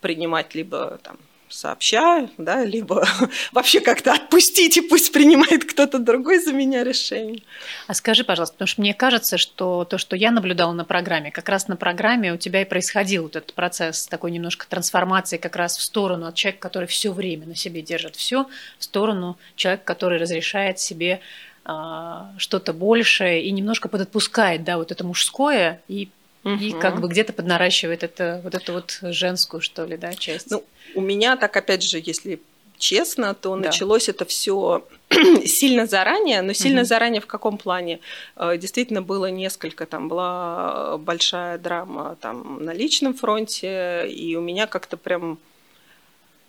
[0.00, 1.16] принимать либо там
[1.52, 3.06] сообща, да, либо
[3.52, 7.42] вообще как-то отпустить, и пусть принимает кто-то другой за меня решение.
[7.86, 11.48] А скажи, пожалуйста, потому что мне кажется, что то, что я наблюдала на программе, как
[11.48, 15.76] раз на программе у тебя и происходил вот этот процесс такой немножко трансформации как раз
[15.76, 20.18] в сторону от человека, который все время на себе держит все, в сторону человека, который
[20.18, 21.20] разрешает себе
[21.64, 26.08] а, что-то большее и немножко подотпускает, да, вот это мужское и
[26.44, 26.54] Угу.
[26.54, 30.50] И как бы где-то поднаращивает это, вот эту вот женскую, что ли, да, часть.
[30.50, 32.40] Ну, у меня так, опять же, если
[32.78, 33.68] честно, то да.
[33.68, 34.84] началось это все
[35.46, 36.88] сильно заранее, но сильно угу.
[36.88, 38.00] заранее в каком плане?
[38.36, 44.66] Э, действительно было несколько, там была большая драма там на личном фронте, и у меня
[44.66, 45.38] как-то прям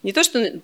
[0.01, 0.59] не то, что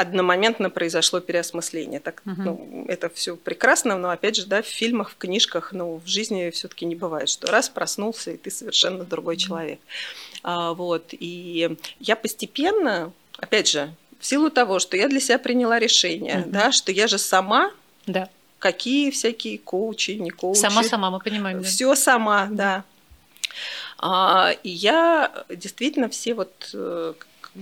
[0.00, 2.00] одномоментно произошло переосмысление.
[2.00, 2.42] Так, угу.
[2.42, 6.48] ну, это все прекрасно, но опять же, да, в фильмах, в книжках, ну, в жизни
[6.50, 9.42] все-таки не бывает, что раз проснулся, и ты совершенно другой угу.
[9.42, 9.80] человек.
[10.42, 15.78] А, вот, и я постепенно, опять же, в силу того, что я для себя приняла
[15.78, 16.50] решение, угу.
[16.50, 17.70] да, что я же сама,
[18.06, 18.30] да.
[18.58, 20.60] какие всякие коучи, не коучи.
[20.60, 21.60] Сама-сама, мы понимаем.
[21.60, 21.68] Да.
[21.68, 22.84] Все сама, да.
[23.98, 27.12] А, и я действительно все вот э,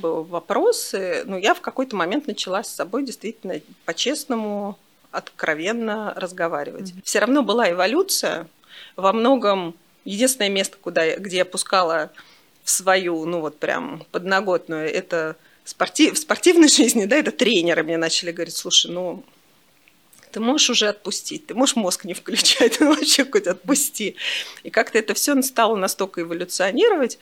[0.03, 4.79] вопросы, ну, я в какой-то момент начала с собой действительно по-честному,
[5.11, 6.91] откровенно разговаривать.
[6.91, 7.03] Mm-hmm.
[7.05, 8.47] Все равно была эволюция.
[8.97, 12.11] Во многом единственное место, куда, где я пускала
[12.65, 17.97] в свою, ну вот прям подноготную, это спортив, в спортивной жизни, да, это тренеры мне
[17.97, 19.25] начали говорить, слушай, ну
[20.31, 24.17] ты можешь уже отпустить, ты можешь мозг не включать, ну вообще хоть отпусти.
[24.63, 27.19] И как-то это все стало настолько эволюционировать,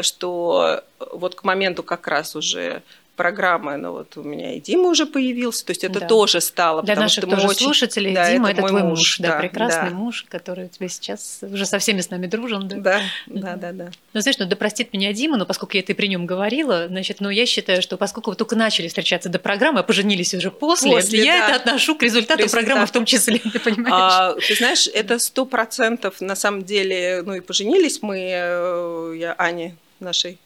[0.00, 2.82] что вот к моменту как раз уже
[3.22, 6.08] программы, ну вот у меня и Дима уже появился, то есть это да.
[6.08, 6.82] тоже стало.
[6.82, 7.64] Для наших тоже очень...
[7.64, 9.96] слушателей да, Дима это, это твой муж, муж да, да, прекрасный да.
[9.96, 12.66] муж, который у тебя сейчас уже со всеми с нами дружен.
[12.66, 13.72] Да, да, да, да.
[13.72, 13.90] да.
[14.12, 17.20] Ну знаешь, ну да простит меня Дима, но поскольку я это при нем говорила, значит,
[17.20, 20.90] ну я считаю, что поскольку вы только начали встречаться до программы, а поженились уже после,
[20.90, 21.46] после я да.
[21.46, 22.60] это отношу к результату Результат.
[22.60, 23.94] программы в том числе, ты понимаешь?
[23.94, 29.36] А, ты знаешь, это сто процентов на самом деле, ну и поженились мы, э, я
[29.38, 30.38] Ане нашей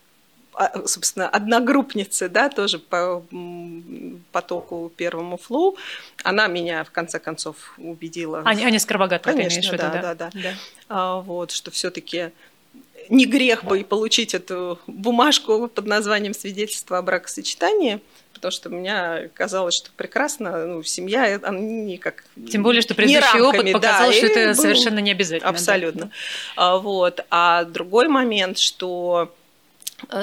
[0.87, 3.23] собственно, одногруппницы, да, тоже по
[4.33, 5.77] потоку первому флоу,
[6.23, 8.43] она меня в конце концов убедила.
[8.45, 10.15] Аня, Аня Скоробогатова, Конечно, ты имеешь да, в виду, да?
[10.15, 10.55] Да, да, да.
[10.89, 12.31] А, вот, что все таки
[13.09, 18.01] не грех бы и получить эту бумажку под названием свидетельство о бракосочетании,
[18.33, 22.25] потому что мне казалось, что прекрасно, ну, семья, она не как...
[22.51, 24.63] Тем более, что предыдущий опыт показал, да, что это был...
[24.63, 25.49] совершенно не обязательно.
[25.49, 26.07] Абсолютно.
[26.07, 26.11] Да.
[26.57, 27.25] А, вот.
[27.31, 29.46] А другой момент, что э,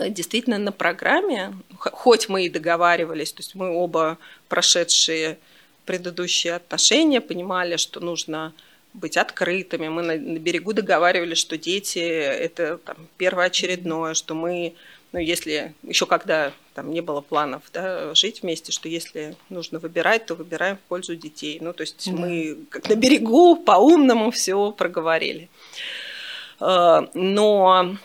[0.10, 5.38] действительно на программе, хоть мы и договаривались, то есть мы оба прошедшие
[5.86, 8.54] предыдущие отношения понимали, что нужно
[8.94, 9.88] быть открытыми.
[9.88, 14.76] Мы на, на берегу договаривались, что дети это там, первоочередное, что мы,
[15.12, 20.26] ну, если еще когда там не было планов да, жить вместе, что если нужно выбирать,
[20.26, 21.58] то выбираем в пользу детей.
[21.62, 22.18] Ну, то есть да.
[22.18, 25.50] мы как на берегу по-умному все проговорили.
[26.60, 27.98] Э, но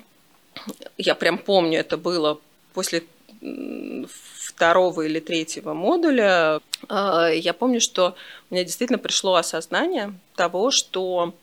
[0.96, 2.40] я прям помню, это было
[2.74, 3.04] после
[4.58, 8.16] второго или третьего модуля, э, я помню, что
[8.50, 11.34] у меня действительно пришло осознание того, что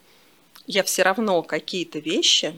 [0.67, 2.53] я все равно какие-то вещи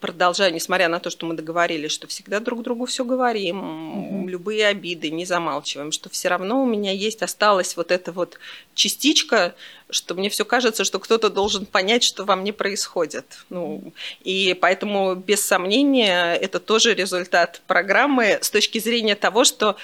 [0.00, 4.28] продолжаю, несмотря на то, что мы договорились, что всегда друг другу все говорим, угу.
[4.28, 8.38] любые обиды не замалчиваем, что все равно у меня есть, осталась вот эта вот
[8.74, 9.54] частичка,
[9.90, 13.44] что мне все кажется, что кто-то должен понять, что во мне происходит.
[13.50, 13.92] Ну,
[14.22, 19.76] и поэтому, без сомнения, это тоже результат программы с точки зрения того, что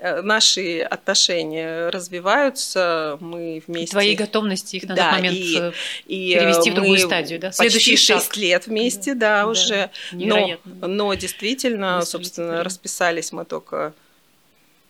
[0.00, 3.92] наши отношения развиваются, мы вместе...
[3.92, 5.72] Твоей готовности их на да, момент и, э,
[6.06, 7.52] и перевести в другую стадию, да?
[7.52, 7.70] Шаг.
[7.70, 9.90] 6 лет вместе, да, да уже.
[10.12, 13.94] Да, но, но действительно, собственно, расписались мы только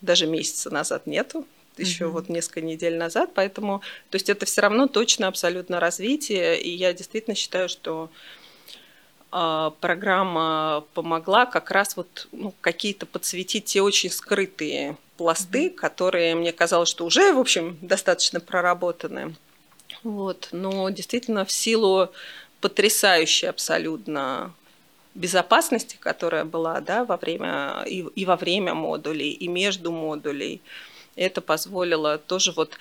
[0.00, 2.14] даже месяца назад нету еще угу.
[2.14, 6.92] вот несколько недель назад, поэтому, то есть это все равно точно абсолютно развитие, и я
[6.92, 8.10] действительно считаю, что
[9.80, 15.74] программа помогла как раз вот ну, какие-то подсветить те очень скрытые пласты, mm-hmm.
[15.74, 19.34] которые мне казалось, что уже, в общем, достаточно проработаны.
[20.04, 20.48] Вот.
[20.52, 22.10] Но действительно в силу
[22.60, 24.52] потрясающей абсолютно
[25.14, 30.60] безопасности, которая была да, во время, и, и во время модулей, и между модулей,
[31.16, 32.78] это позволило тоже вот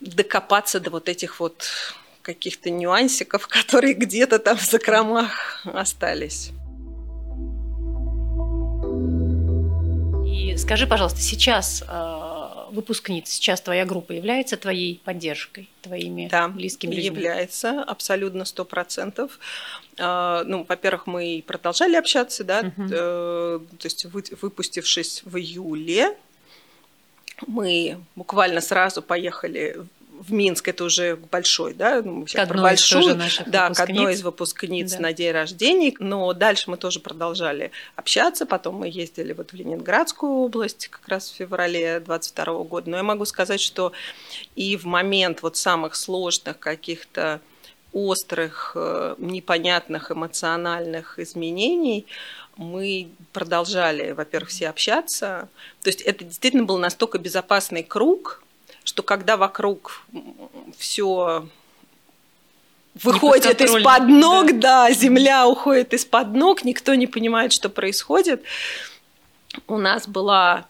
[0.00, 1.68] докопаться до вот этих вот
[2.22, 6.50] каких-то нюансиков, которые где-то там в закромах остались.
[10.26, 16.94] И скажи, пожалуйста, сейчас э, выпускниц, сейчас твоя группа является твоей поддержкой, твоими да, близкими
[16.94, 17.06] людьми?
[17.06, 19.38] является, абсолютно сто процентов.
[19.98, 22.88] Э, ну, во-первых, мы продолжали общаться, да, угу.
[22.88, 26.16] то есть выпустившись в июле,
[27.46, 29.84] мы буквально сразу поехали
[30.22, 33.76] в Минск, это уже большой, да, мы к одной большую, да, выпускниц.
[33.76, 35.00] к одной из выпускниц да.
[35.00, 40.32] на день рождения, но дальше мы тоже продолжали общаться, потом мы ездили вот в Ленинградскую
[40.32, 43.92] область как раз в феврале 22 года, но я могу сказать, что
[44.54, 47.40] и в момент вот самых сложных каких-то
[47.92, 52.06] острых, э, непонятных эмоциональных изменений
[52.56, 55.48] мы продолжали, во-первых, все общаться.
[55.82, 58.41] То есть это действительно был настолько безопасный круг,
[58.84, 60.04] что когда вокруг
[60.76, 61.46] все
[62.94, 64.88] выходит из-под ног, да.
[64.88, 68.42] да, земля уходит из-под ног, никто не понимает, что происходит.
[69.66, 70.66] У нас была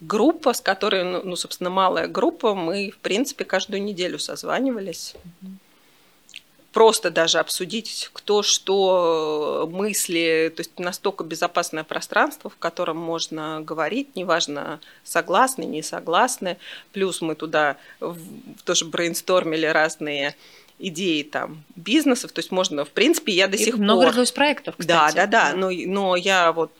[0.00, 5.14] группа, с которой, ну, ну собственно, малая группа, мы, в принципе, каждую неделю созванивались.
[5.42, 5.63] Mm-hmm
[6.74, 14.16] просто даже обсудить, кто что мысли, то есть настолько безопасное пространство, в котором можно говорить,
[14.16, 16.58] неважно, согласны, не согласны.
[16.92, 17.76] Плюс мы туда
[18.64, 20.34] тоже брейнстормили разные
[20.80, 24.12] идеи там бизнесов, то есть можно, в принципе, я до И сих много пор...
[24.12, 25.14] Много проектов, кстати.
[25.14, 26.72] Да, да, да, но, но я вот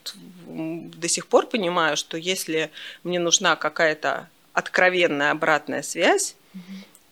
[0.47, 2.73] до сих пор понимаю, что если
[3.05, 6.63] мне нужна какая-то откровенная обратная связь, угу.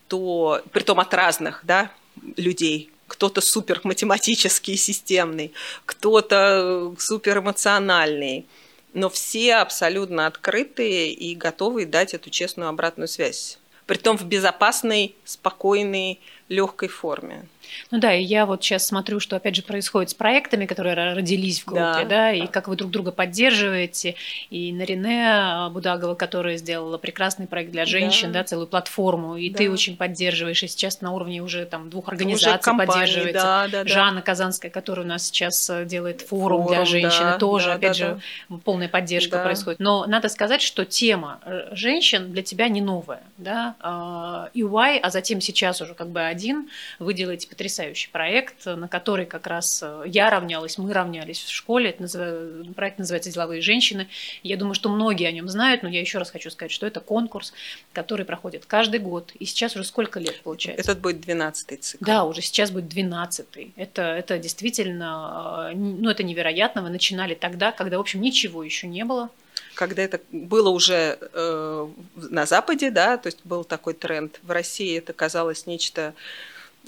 [0.09, 1.93] то, притом от разных, да,
[2.37, 2.91] людей.
[3.07, 5.53] Кто-то супер математический, системный,
[5.85, 8.47] кто-то супер эмоциональный.
[8.95, 13.59] Но все абсолютно открытые и готовы дать эту честную обратную связь.
[13.87, 17.45] Притом в безопасной, спокойной, легкой форме.
[17.91, 21.61] Ну да, и я вот сейчас смотрю, что опять же происходит с проектами, которые родились
[21.61, 24.15] в группе, да, да и как вы друг друга поддерживаете.
[24.51, 29.59] И Нарине Будагова, которая сделала прекрасный проект для женщин, да, да целую платформу, и да.
[29.59, 33.43] ты очень поддерживаешь, и сейчас на уровне уже там двух организаций компании, поддерживается.
[33.43, 33.89] Да, да, да.
[33.89, 37.75] Жанна Казанская, которая у нас сейчас э, делает форум, форум для женщин, да, тоже, да,
[37.75, 38.57] опять да, же, да.
[38.65, 39.45] полная поддержка да.
[39.45, 39.81] происходит.
[39.81, 45.41] Но надо сказать, что тема э, женщин для тебя не новая, да, а, а затем
[45.41, 46.69] сейчас уже как бы один,
[46.99, 51.91] вы делаете потрясающий проект, на который как раз э, я равнялась, мы равнялись в школе.
[51.91, 52.75] Это назыв...
[52.75, 54.09] Проект называется «Деловые женщины».
[54.43, 57.01] Я думаю, что многие о нем знают, но я еще раз хочу сказать, что это
[57.01, 57.53] конкурс,
[57.93, 59.33] который проходит каждый год.
[59.39, 60.91] И сейчас уже сколько лет получается?
[60.91, 62.05] Этот будет 12-й цикл.
[62.05, 63.73] Да, уже сейчас будет 12-й.
[63.77, 66.83] Это, это действительно, э, ну это невероятно.
[66.83, 69.31] Мы начинали тогда, когда, в общем, ничего еще не было
[69.75, 74.39] когда это было уже э, на Западе, да, то есть был такой тренд.
[74.43, 76.15] В России это казалось нечто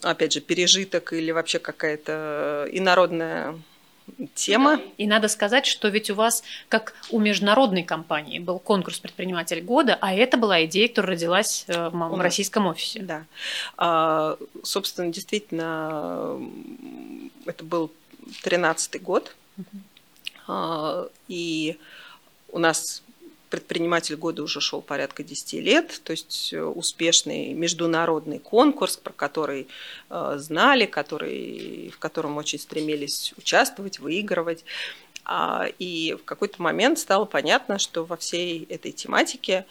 [0.03, 3.55] опять же, пережиток или вообще какая-то инородная
[4.35, 4.81] тема.
[4.99, 9.99] И надо сказать, что ведь у вас, как у международной компании, был конкурс предприниматель года,
[10.01, 13.01] а это была идея, которая родилась э, в российском офисе.
[13.01, 13.25] Да.
[13.77, 16.39] А, собственно, действительно,
[17.47, 17.91] это был
[18.43, 19.35] 13-й год.
[19.57, 21.11] Угу.
[21.29, 21.79] И
[22.55, 23.03] у нас
[23.51, 29.67] предприниматель года уже шел порядка 10 лет, то есть э, успешный международный конкурс, про который
[30.09, 34.65] э, знали, который, в котором очень стремились участвовать, выигрывать.
[35.25, 39.67] А, и в какой-то момент стало понятно, что во всей этой тематике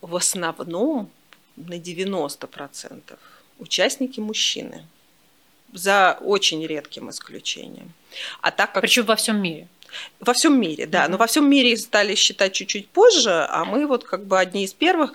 [0.00, 1.10] в основном
[1.56, 3.18] на 90%
[3.58, 4.86] участники мужчины,
[5.72, 7.92] за очень редким исключением.
[8.40, 8.80] А так как...
[8.82, 9.68] Причем во всем мире.
[10.20, 11.08] Во всем мире, да.
[11.08, 14.64] Но во всем мире их стали считать чуть-чуть позже, а мы вот как бы одни
[14.64, 15.12] из первых.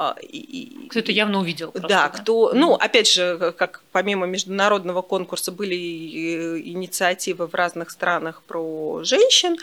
[0.00, 0.14] А,
[0.90, 1.72] кто это явно увидел.
[1.72, 5.74] Просто, да, кто, ну, опять же, как помимо международного конкурса были
[6.60, 9.56] инициативы в разных странах про женщин,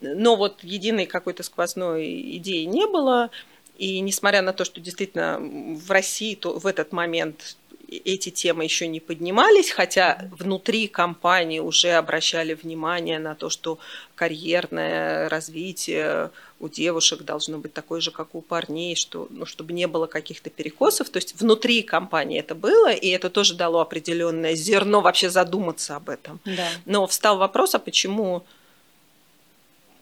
[0.00, 3.30] но вот единой какой-то сквозной идеи не было.
[3.76, 7.56] И несмотря на то, что действительно в России то в этот момент
[7.98, 13.78] эти темы еще не поднимались, хотя внутри компании уже обращали внимание на то, что
[14.14, 19.86] карьерное развитие у девушек должно быть такое же, как у парней, что, ну, чтобы не
[19.86, 21.10] было каких-то перекосов.
[21.10, 26.08] То есть внутри компании это было, и это тоже дало определенное зерно вообще задуматься об
[26.08, 26.40] этом.
[26.44, 26.68] Да.
[26.84, 28.44] Но встал вопрос, а почему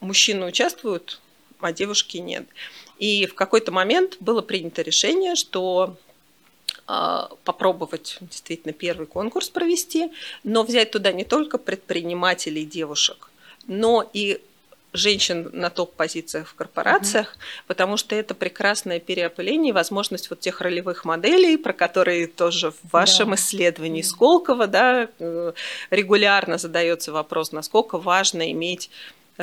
[0.00, 1.20] мужчины участвуют,
[1.60, 2.46] а девушки нет.
[2.98, 5.96] И в какой-то момент было принято решение, что
[7.44, 10.10] попробовать действительно первый конкурс провести,
[10.44, 13.30] но взять туда не только предпринимателей девушек,
[13.66, 14.40] но и
[14.92, 17.62] женщин на топ-позициях в корпорациях, mm-hmm.
[17.68, 23.30] потому что это прекрасное переопыление, возможность вот тех ролевых моделей, про которые тоже в вашем
[23.30, 23.34] да.
[23.36, 24.06] исследовании mm-hmm.
[24.06, 25.52] Сколково да, э,
[25.90, 28.90] регулярно задается вопрос, насколько важно иметь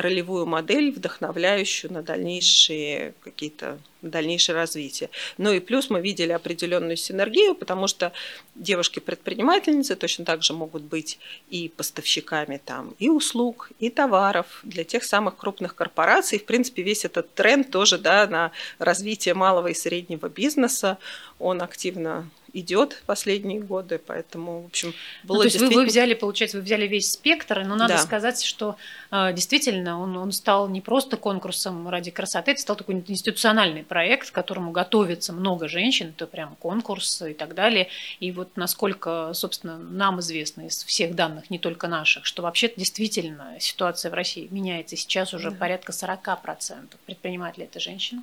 [0.00, 5.10] ролевую модель, вдохновляющую на дальнейшие какие-то дальнейшее развитие.
[5.38, 8.12] Ну и плюс мы видели определенную синергию, потому что
[8.54, 11.18] девушки-предпринимательницы точно так же могут быть
[11.50, 16.38] и поставщиками там и услуг, и товаров для тех самых крупных корпораций.
[16.38, 20.98] В принципе, весь этот тренд тоже да, на развитие малого и среднего бизнеса,
[21.38, 25.80] он активно идет последние годы, поэтому, в общем, было ну, то есть действительно...
[25.80, 27.98] вы, вы взяли, получается, вы взяли весь спектр, но надо да.
[27.98, 28.76] сказать, что
[29.10, 34.30] э, действительно он, он стал не просто конкурсом ради красоты, это стал такой институциональный проект,
[34.30, 37.88] к которому готовится много женщин, это прям конкурс и так далее.
[38.20, 43.56] И вот насколько, собственно, нам известно из всех данных, не только наших, что вообще действительно
[43.60, 44.96] ситуация в России меняется.
[44.96, 45.56] Сейчас уже да.
[45.56, 48.22] порядка 40% предпринимателей это женщины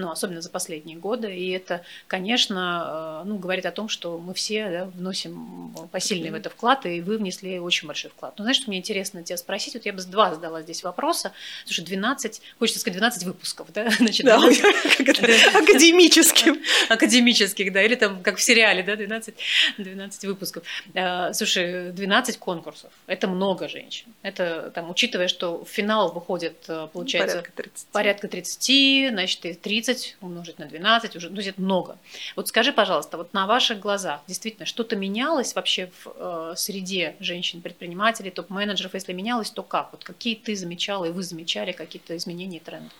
[0.00, 1.34] ну, особенно за последние годы.
[1.34, 6.34] И это, конечно, э, ну, говорит о том, что мы все да, вносим посильный в
[6.34, 8.34] это вклад, и вы внесли очень большой вклад.
[8.38, 9.74] Но знаешь, что мне интересно тебя спросить?
[9.74, 11.32] Вот я бы два задала здесь вопроса.
[11.64, 13.90] Слушай, 12, хочется сказать, 12 выпусков, да?
[13.98, 16.54] Значит, 12, да, академических.
[16.88, 19.34] Академических, да, или там, как в сериале, да, 12,
[19.78, 20.64] 12 выпусков.
[20.94, 22.90] Э, слушай, 12 конкурсов.
[23.06, 24.06] Это много женщин.
[24.22, 29.54] Это, там, учитывая, что в финал выходит, э, получается, порядка 30, порядка 30 значит, и
[29.54, 31.98] 30 30 умножить на 12, уже, ну, это много.
[32.36, 38.30] Вот скажи, пожалуйста, вот на ваших глазах действительно что-то менялось вообще в э, среде женщин-предпринимателей,
[38.30, 38.94] топ-менеджеров?
[38.94, 39.92] Если менялось, то как?
[39.92, 42.90] Вот какие ты замечала и вы замечали какие-то изменения и тренды?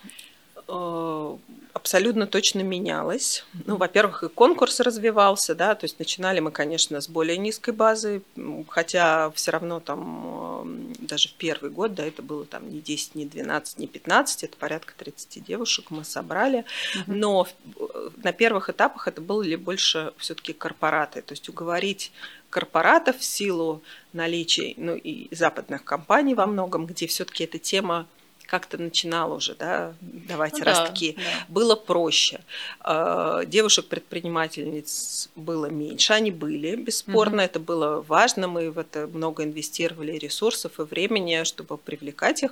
[0.71, 1.37] Э,
[1.73, 3.45] абсолютно точно менялось.
[3.67, 8.23] Ну, во-первых, и конкурс развивался, да, то есть начинали мы, конечно, с более низкой базы,
[8.69, 13.15] хотя все равно там э, даже в первый год, да, это было там не 10,
[13.15, 16.65] не 12, не 15, это порядка 30 девушек мы собрали,
[17.07, 17.47] но
[17.79, 22.13] э, на первых этапах это были больше все-таки корпораты, то есть уговорить
[22.51, 28.07] корпоратов в силу наличия, ну и западных компаний во многом, где все-таки эта тема
[28.51, 31.47] как-то начинал уже да, давать ну, ростки, да, да.
[31.49, 32.41] было проще.
[32.81, 37.43] А, девушек-предпринимательниц было меньше, они были, бесспорно, угу.
[37.45, 42.51] это было важно, мы в это много инвестировали ресурсов и времени, чтобы привлекать их,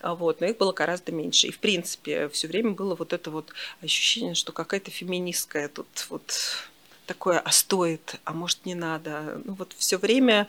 [0.00, 1.48] а, вот, но их было гораздо меньше.
[1.48, 3.52] И, в принципе, все время было вот это вот
[3.82, 6.70] ощущение, что какая-то феминистская тут вот
[7.12, 9.40] такое, а стоит, а может не надо.
[9.44, 10.46] Ну вот все время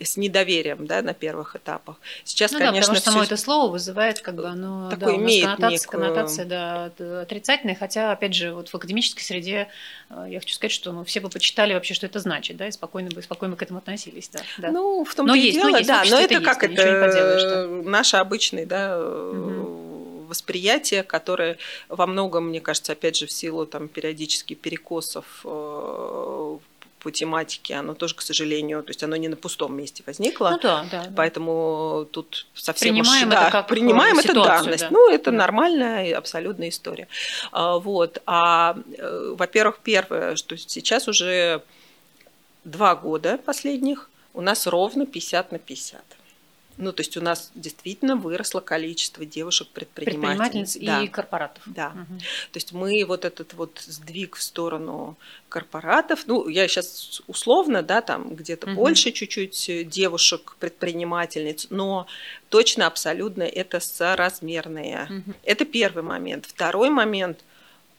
[0.00, 1.96] с недоверием, да, на первых этапах.
[2.24, 5.22] Сейчас, ну, конечно, да, потому что само это слово вызывает, как бы оно такое да,
[5.22, 5.90] имеет коннотация, некую...
[5.90, 6.84] коннотация да,
[7.22, 9.68] отрицательная, хотя, опять же, вот в академической среде
[10.10, 12.70] э, я хочу сказать, что ну, все бы почитали вообще, что это значит, да, и
[12.70, 14.40] спокойно бы, спокойно к этому относились, да.
[14.58, 14.70] да.
[14.70, 18.64] Ну, в том-то и дело, есть, да, но это, это как есть, это, наш обычный,
[18.64, 19.86] да, угу
[20.26, 21.58] восприятие, которое
[21.88, 26.58] во многом, мне кажется, опять же, в силу там периодически перекосов э,
[27.06, 30.50] по тематике, оно тоже, к сожалению, то есть оно не на пустом месте возникло.
[30.50, 31.12] Ну да, да.
[31.16, 34.82] Поэтому тут совсем принимаем уж, это да, как принимаем это данность.
[34.82, 34.88] Да.
[34.90, 37.06] Ну, это нормальная и абсолютная история.
[37.52, 38.20] А, вот.
[38.26, 41.62] А, э, во-первых, первое, что сейчас уже
[42.64, 46.02] два года последних у нас ровно 50 на 50.
[46.78, 50.74] Ну, то есть у нас действительно выросло количество девушек-предпринимательниц.
[50.74, 51.62] Предпринимательниц и корпоратов.
[51.66, 51.88] Да.
[51.94, 52.18] Угу.
[52.18, 55.16] То есть мы вот этот вот сдвиг в сторону
[55.48, 58.76] корпоратов, ну, я сейчас условно, да, там где-то угу.
[58.76, 62.06] больше чуть-чуть девушек-предпринимательниц, но
[62.50, 65.04] точно абсолютно это соразмерные.
[65.04, 65.34] Угу.
[65.44, 66.46] Это первый момент.
[66.46, 67.40] Второй момент,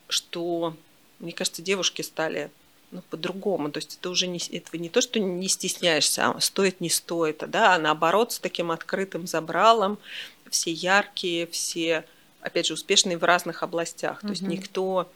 [0.07, 0.75] что,
[1.19, 2.51] мне кажется, девушки стали
[2.91, 3.71] ну, по-другому.
[3.71, 7.43] То есть это уже не, это не то, что не стесняешься, а стоит, не стоит,
[7.43, 9.97] а, да, а наоборот с таким открытым забралом,
[10.49, 12.05] все яркие, все,
[12.41, 14.21] опять же, успешные в разных областях.
[14.21, 15.11] То есть никто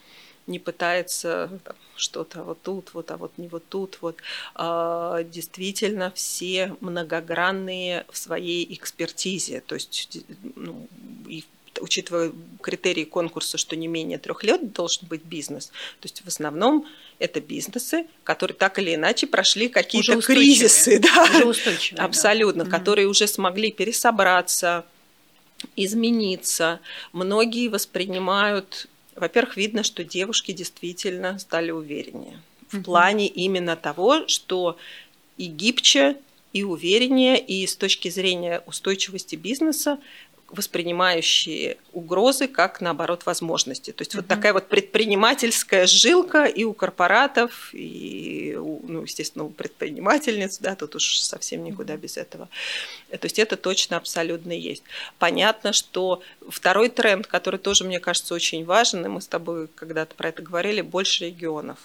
[0.47, 1.49] не пытается
[1.95, 4.17] что-то вот тут, вот, а вот не вот тут, вот.
[4.55, 10.17] А, действительно, все многогранные в своей экспертизе, то есть
[10.55, 10.87] ну,
[11.27, 11.45] и
[11.81, 15.67] учитывая критерии конкурса, что не менее трех лет должен быть бизнес.
[15.99, 16.87] То есть в основном
[17.19, 22.71] это бизнесы, которые так или иначе прошли какие-то кризисы, да, уже абсолютно, да.
[22.71, 24.85] которые уже смогли пересобраться,
[25.75, 26.79] измениться.
[27.13, 32.39] Многие воспринимают, во-первых, видно, что девушки действительно стали увереннее
[32.71, 34.77] в плане именно того, что
[35.37, 36.17] и гибче,
[36.53, 39.99] и увереннее, и с точки зрения устойчивости бизнеса
[40.51, 43.91] воспринимающие угрозы как, наоборот, возможности.
[43.91, 44.21] То есть угу.
[44.21, 50.75] вот такая вот предпринимательская жилка и у корпоратов, и, у, ну, естественно, у предпринимательниц, да,
[50.75, 52.49] тут уж совсем никуда без этого.
[53.09, 54.83] То есть это точно абсолютно есть.
[55.19, 60.15] Понятно, что второй тренд, который тоже, мне кажется, очень важен, и мы с тобой когда-то
[60.15, 61.77] про это говорили, больше регионов.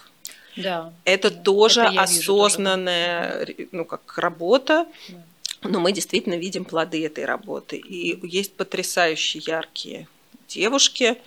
[0.56, 0.92] Да.
[1.04, 3.68] Это тоже это осознанная, тоже.
[3.72, 4.86] ну, как работа.
[5.08, 5.16] Да
[5.62, 7.76] но мы действительно видим плоды этой работы.
[7.76, 10.08] И есть потрясающие яркие
[10.48, 11.18] девушки,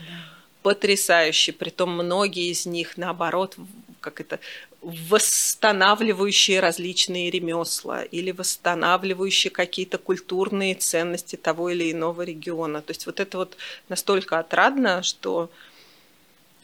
[0.61, 3.55] потрясающие, притом многие из них, наоборот,
[3.99, 4.39] как это,
[4.81, 12.81] восстанавливающие различные ремесла или восстанавливающие какие-то культурные ценности того или иного региона.
[12.81, 13.57] То есть вот это вот
[13.89, 15.49] настолько отрадно, что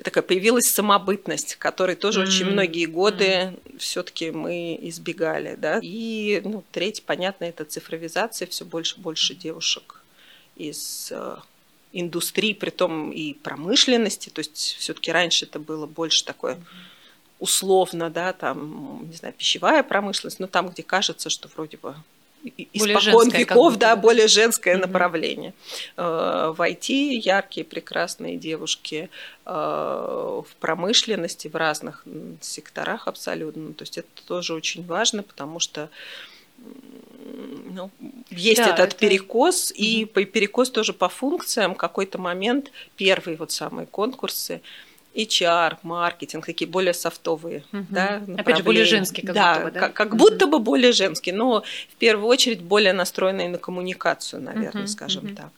[0.04, 2.28] такая появилась самобытность, которой тоже mm-hmm.
[2.28, 3.78] очень многие годы mm-hmm.
[3.80, 5.80] все-таки мы избегали, да.
[5.82, 10.02] И ну, треть, понятно, это цифровизация, все больше и больше девушек
[10.56, 11.38] из э,
[11.94, 16.58] индустрии, при том и промышленности, то есть все-таки раньше это было больше такое
[17.40, 21.96] условно, да, там, не знаю, пищевая промышленность, но там, где кажется, что вроде бы
[22.74, 24.82] испокон веков, да, более женское mm-hmm.
[24.82, 25.54] направление.
[25.98, 29.10] Э, в IT яркие, прекрасные девушки,
[29.46, 32.06] э, в промышленности, в разных
[32.42, 33.74] секторах абсолютно.
[33.74, 35.90] То есть это тоже очень важно, потому что
[37.72, 37.92] ну,
[38.30, 38.98] есть да, этот это...
[38.98, 40.26] перекос, и mm-hmm.
[40.26, 41.76] перекос тоже по функциям.
[41.76, 44.62] Какой-то момент, первые вот самые конкурсы,
[45.16, 47.64] HR, маркетинг, такие более софтовые.
[47.72, 47.86] Угу.
[47.90, 49.80] Да, Опять же, более женские, как да, будто бы, да?
[49.80, 54.84] Как, как будто бы более женские, но в первую очередь более настроенные на коммуникацию, наверное,
[54.84, 55.36] угу, скажем угу.
[55.36, 55.50] так.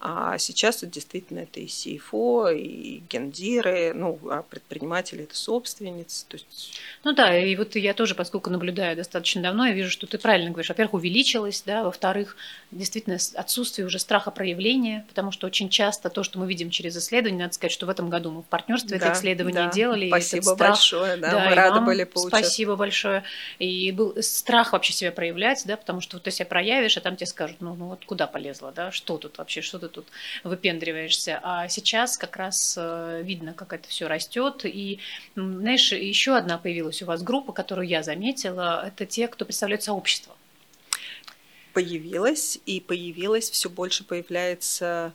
[0.00, 6.26] А сейчас это действительно это и CFO, и гендиры, ну, а предприниматели это собственницы.
[6.26, 6.80] То есть...
[7.04, 10.50] Ну да, и вот я тоже, поскольку наблюдаю достаточно давно, я вижу, что ты правильно
[10.50, 10.68] говоришь.
[10.68, 12.36] Во-первых, увеличилось, да, во-вторых,
[12.72, 17.44] действительно отсутствие уже страха проявления, потому что очень часто то, что мы видим через исследования,
[17.44, 19.70] надо сказать, что в этом году мы в партнерстве да, исследование да.
[19.70, 20.08] делали.
[20.08, 22.44] Спасибо страх, большое, да, да мы рады были получать.
[22.44, 23.24] Спасибо большое.
[23.58, 27.16] И был страх вообще себя проявлять, да, потому что вот ты себя проявишь, а там
[27.16, 30.06] тебе скажут, ну, ну вот куда полезла, да, что тут вообще, что ты тут
[30.42, 31.40] выпендриваешься.
[31.42, 34.62] А сейчас как раз э, видно, как это все растет.
[34.64, 35.00] И,
[35.34, 40.34] знаешь, еще одна появилась у вас группа, которую я заметила, это те, кто представляет сообщество
[41.74, 45.12] появилась, и появилась, все больше появляется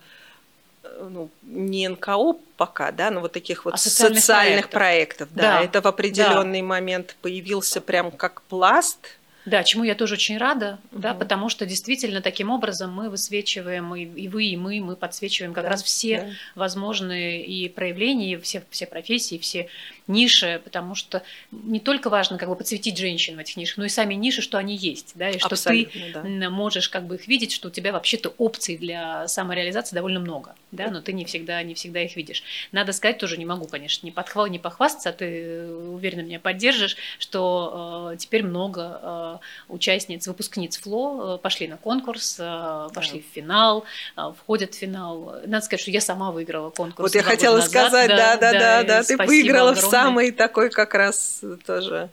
[1.01, 5.29] ну, не НКО пока, да, но вот таких вот а социальных, социальных проектов.
[5.29, 5.59] проектов да.
[5.59, 6.67] да, это в определенный да.
[6.67, 11.01] момент появился прям как пласт да, чему я тоже очень рада, угу.
[11.01, 15.53] да, потому что действительно таким образом мы высвечиваем, и, и вы, и мы, мы подсвечиваем
[15.53, 16.29] как да, раз все да.
[16.55, 19.69] возможные и проявления, и все, все профессии, все
[20.07, 23.89] ниши, потому что не только важно как бы подсветить женщин в этих нишах, но и
[23.89, 26.49] сами ниши, что они есть, да, и что Абсолютно, ты да.
[26.49, 30.87] можешь как бы их видеть, что у тебя вообще-то опций для самореализации довольно много, да,
[30.87, 32.43] да, но ты не всегда, не всегда их видишь.
[32.71, 36.97] Надо сказать, тоже не могу, конечно, не, подхвал, не похвастаться, а ты уверенно меня поддержишь,
[37.19, 39.28] что э, теперь много э,
[39.67, 43.25] участниц, выпускниц ФЛО э, пошли на конкурс, э, пошли да.
[43.25, 43.85] в финал,
[44.17, 45.35] э, входят в финал.
[45.45, 47.03] Надо сказать, что я сама выиграла конкурс.
[47.03, 49.87] Вот я хотела сказать, да, да, да, да, да, ты выиграла огромное.
[49.87, 52.09] в самый такой как раз тоже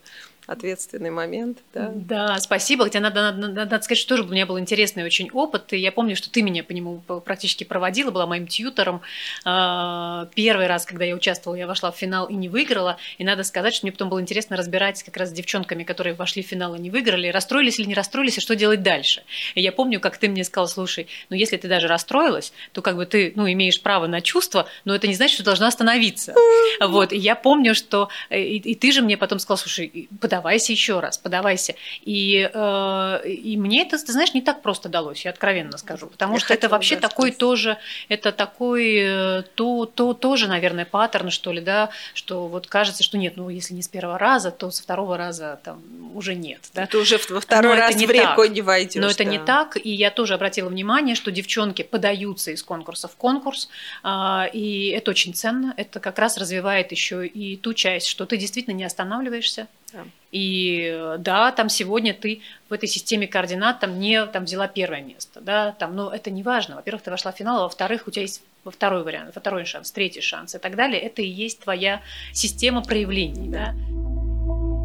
[0.47, 1.59] ответственный момент.
[1.75, 2.85] Да, да спасибо.
[2.85, 5.73] Хотя надо, надо, надо сказать, что тоже у меня был интересный очень опыт.
[5.73, 9.03] И я помню, что ты меня по нему практически проводила, была моим тьютором.
[9.45, 12.99] А, первый раз, когда я участвовала, я вошла в финал и не выиграла.
[13.19, 16.43] И надо сказать, что мне потом было интересно разбирать как раз с девчонками, которые вошли
[16.43, 19.25] в финал и не выиграли, расстроились или не расстроились, и что делать дальше.
[19.55, 22.97] И я помню, как ты мне сказал, слушай, ну если ты даже расстроилась, то как
[22.97, 26.35] бы ты ну, имеешь право на чувства, но это не значит, что должна остановиться.
[26.81, 27.13] Вот.
[27.13, 28.09] И я помню, что...
[28.31, 31.75] Э, и, и ты же мне потом сказал, слушай, подавайся еще раз, подавайся.
[32.05, 36.35] И, э, и мне это, ты знаешь, не так просто далось, я откровенно скажу, потому
[36.35, 37.79] я что это вообще такой тоже,
[38.09, 43.17] это такой, э, то, то, тоже, наверное, паттерн, что ли, да, что вот кажется, что
[43.17, 45.83] нет, ну, если не с первого раза, то со второго раза там
[46.15, 46.61] уже нет.
[46.75, 46.87] Да?
[46.87, 49.01] Ты уже во второй Но раз в реку не войдешь.
[49.01, 49.13] Но да.
[49.13, 53.69] это не так, и я тоже обратила внимание, что девчонки подаются из конкурса в конкурс,
[54.03, 58.37] а, и это очень ценно, это как раз развивает еще и ту часть, что ты
[58.37, 59.67] действительно не останавливаешься,
[59.97, 60.05] да.
[60.33, 65.41] И да, там сегодня ты в этой системе координат там не там взяла первое место,
[65.41, 66.77] да, там, но это не важно.
[66.77, 70.21] Во-первых, ты вошла в финал, а во-вторых, у тебя есть второй вариант, второй шанс, третий
[70.21, 71.01] шанс и так далее.
[71.01, 73.75] Это и есть твоя система проявлений, да.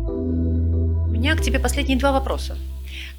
[0.07, 2.57] У меня к тебе последние два вопроса.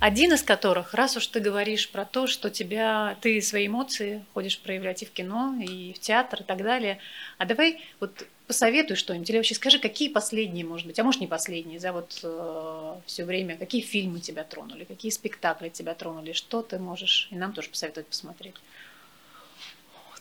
[0.00, 4.58] Один из которых, раз уж ты говоришь про то, что тебя, ты свои эмоции ходишь
[4.58, 6.98] проявлять и в кино, и в театр, и так далее,
[7.38, 11.26] а давай вот посоветуй что-нибудь, или вообще скажи, какие последние, может быть, а может не
[11.26, 16.60] последние, за вот э, все время, какие фильмы тебя тронули, какие спектакли тебя тронули, что
[16.60, 18.54] ты можешь и нам тоже посоветовать посмотреть.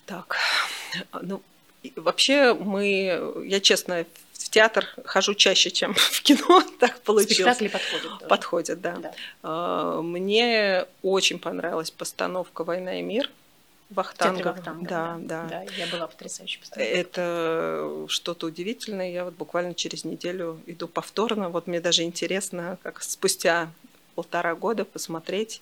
[0.06, 0.38] Так,
[1.22, 1.42] ну,
[1.98, 7.58] вообще мы, я честно, в театр хожу чаще, чем в кино, так получилось.
[7.58, 8.20] Спектакли подходят.
[8.20, 8.30] Тоже.
[8.30, 8.96] Подходят, да.
[8.96, 9.14] да.
[9.44, 13.30] А, мне очень понравилась постановка «Война и мир».
[13.92, 14.48] Вахтанга.
[14.48, 15.50] Вахтанга да, да, да.
[15.50, 19.12] Да, я была потрясающе Это что-то удивительное.
[19.12, 21.50] Я вот буквально через неделю иду повторно.
[21.50, 23.72] Вот мне даже интересно, как спустя
[24.16, 25.62] полтора года посмотреть.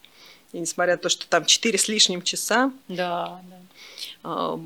[0.51, 3.59] И несмотря на то, что там четыре с лишним часа, да, да.
[4.23, 4.59] А,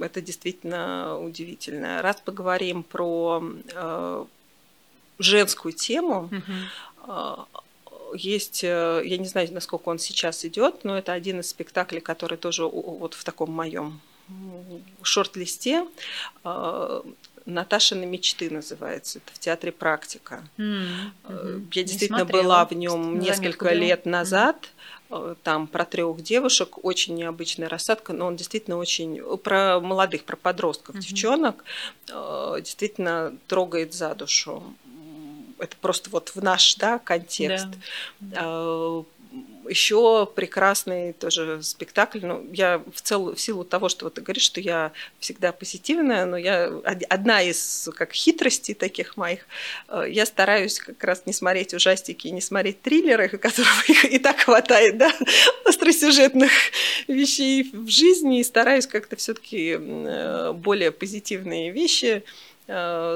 [0.00, 2.00] это действительно удивительно.
[2.02, 3.42] Раз поговорим про
[3.74, 4.26] а,
[5.18, 7.42] женскую тему, угу
[8.14, 12.38] есть, э, я не знаю, насколько он сейчас идет, но это один из спектаклей, который
[12.38, 14.00] тоже вот в таком моем
[15.02, 15.86] шорт-листе.
[16.44, 17.02] А,
[17.46, 19.20] Наташины мечты называется.
[19.20, 20.44] Это в театре практика.
[20.58, 21.68] Mm-hmm.
[21.72, 24.70] Я действительно была в нем несколько лет назад.
[25.08, 25.38] Mm-hmm.
[25.42, 30.96] Там про трех девушек, очень необычная рассадка, но он действительно очень про молодых, про подростков,
[30.96, 31.00] mm-hmm.
[31.00, 31.64] девчонок,
[32.60, 34.62] действительно трогает за душу
[35.58, 37.68] это просто вот в наш да, контекст.
[38.20, 38.36] Да.
[38.40, 39.04] А,
[39.68, 42.20] Еще прекрасный тоже спектакль.
[42.22, 46.24] Ну, я в, цел, в силу того, что вот ты говоришь, что я всегда позитивная,
[46.24, 46.72] но я
[47.08, 49.46] одна из как хитростей таких моих,
[49.88, 54.96] э, я стараюсь как раз не смотреть ужастики, не смотреть триллеры, которых и так хватает,
[54.96, 55.12] да,
[55.64, 56.50] остросюжетных
[57.06, 62.22] вещей в жизни, и стараюсь как-то все-таки э, более позитивные вещи Э,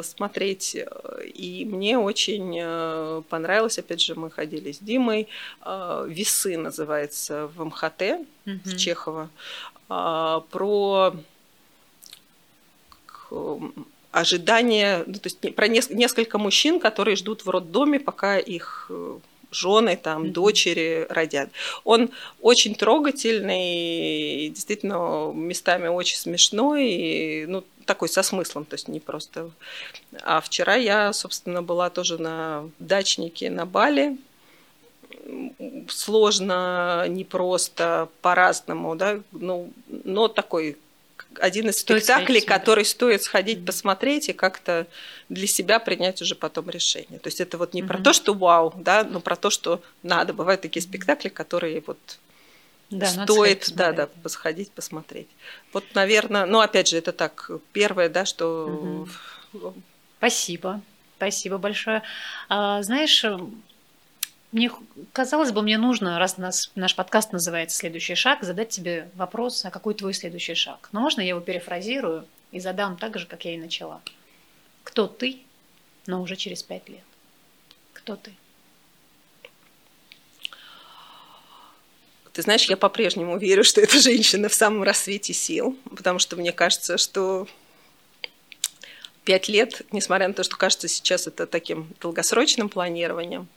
[0.03, 0.77] смотреть.
[1.35, 5.29] И мне очень э, понравилось, опять же, мы ходили с Димой,
[5.65, 8.03] э, «Весы» называется в МХТ,
[8.47, 8.61] угу.
[8.65, 9.29] в Чехово,
[9.89, 11.15] про
[14.11, 18.91] ожидание, ну, то есть про несколько мужчин, которые ждут в роддоме, пока их
[19.53, 20.31] жены, там, mm-hmm.
[20.31, 21.51] дочери родят.
[21.85, 29.01] Он очень трогательный, действительно местами очень смешной, и, ну, такой со смыслом, то есть не
[29.01, 29.51] просто.
[30.23, 34.17] А вчера я, собственно, была тоже на дачнике на Бали.
[35.89, 40.77] Сложно, непросто, по-разному, да, ну, но такой
[41.41, 43.67] один из стоит спектаклей, сходить, который стоит сходить, mm-hmm.
[43.67, 44.87] посмотреть и как-то
[45.29, 47.19] для себя принять уже потом решение.
[47.19, 47.87] То есть это вот не mm-hmm.
[47.87, 50.33] про то, что вау, да, но про то, что надо.
[50.33, 51.99] Бывают такие спектакли, которые вот
[52.91, 55.29] да, стоит, да, да, посходить, посмотреть.
[55.73, 59.07] Вот, наверное, ну, опять же, это так, первое, да, что...
[59.53, 59.75] Угу.
[60.19, 60.81] Спасибо,
[61.17, 62.03] спасибо большое.
[62.49, 63.25] А, знаешь,
[64.53, 64.71] мне
[65.13, 69.71] казалось бы, мне нужно, раз нас, наш подкаст называется «Следующий шаг», задать тебе вопрос, а
[69.71, 70.91] какой твой следующий шаг?
[70.93, 74.03] Но можно я его перефразирую и задам так же, как я и начала?
[74.85, 75.39] Кто ты,
[76.07, 77.05] но уже через пять лет?
[77.95, 78.33] Кто ты?
[82.35, 86.53] Ты знаешь, я по-прежнему верю, что эта женщина в самом рассвете сил, потому что мне
[86.53, 87.47] кажется, что
[89.25, 93.49] пять лет, несмотря на то, что кажется сейчас это таким долгосрочным планированием,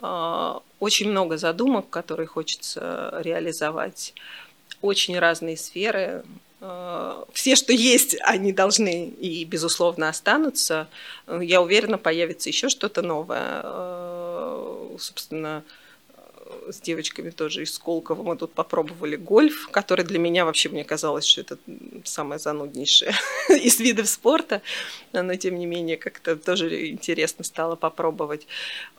[0.00, 4.14] очень много задумок, которые хочется реализовать,
[4.80, 6.24] очень разные сферы.
[6.60, 10.88] Э, все, что есть, они должны и, безусловно, останутся.
[11.26, 13.60] Я уверена, появится еще что-то новое.
[13.62, 15.64] Э, собственно,
[16.68, 21.24] с девочками тоже из Сколково мы тут попробовали гольф, который для меня вообще, мне казалось,
[21.26, 21.58] что это
[22.04, 23.14] самое зануднейшее
[23.48, 24.62] из видов спорта,
[25.12, 28.46] но тем не менее как-то тоже интересно стало попробовать.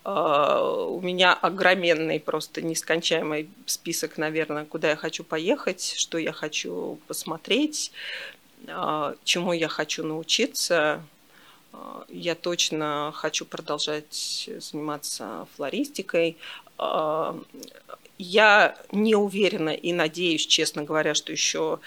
[0.03, 6.99] А, у меня огроменный, просто нескончаемый список, наверное, куда я хочу поехать, что я хочу
[7.07, 7.91] посмотреть,
[8.67, 11.03] а, чему я хочу научиться.
[12.09, 16.35] Я точно хочу продолжать заниматься флористикой.
[18.21, 21.79] Я не уверена и надеюсь, честно говоря, что еще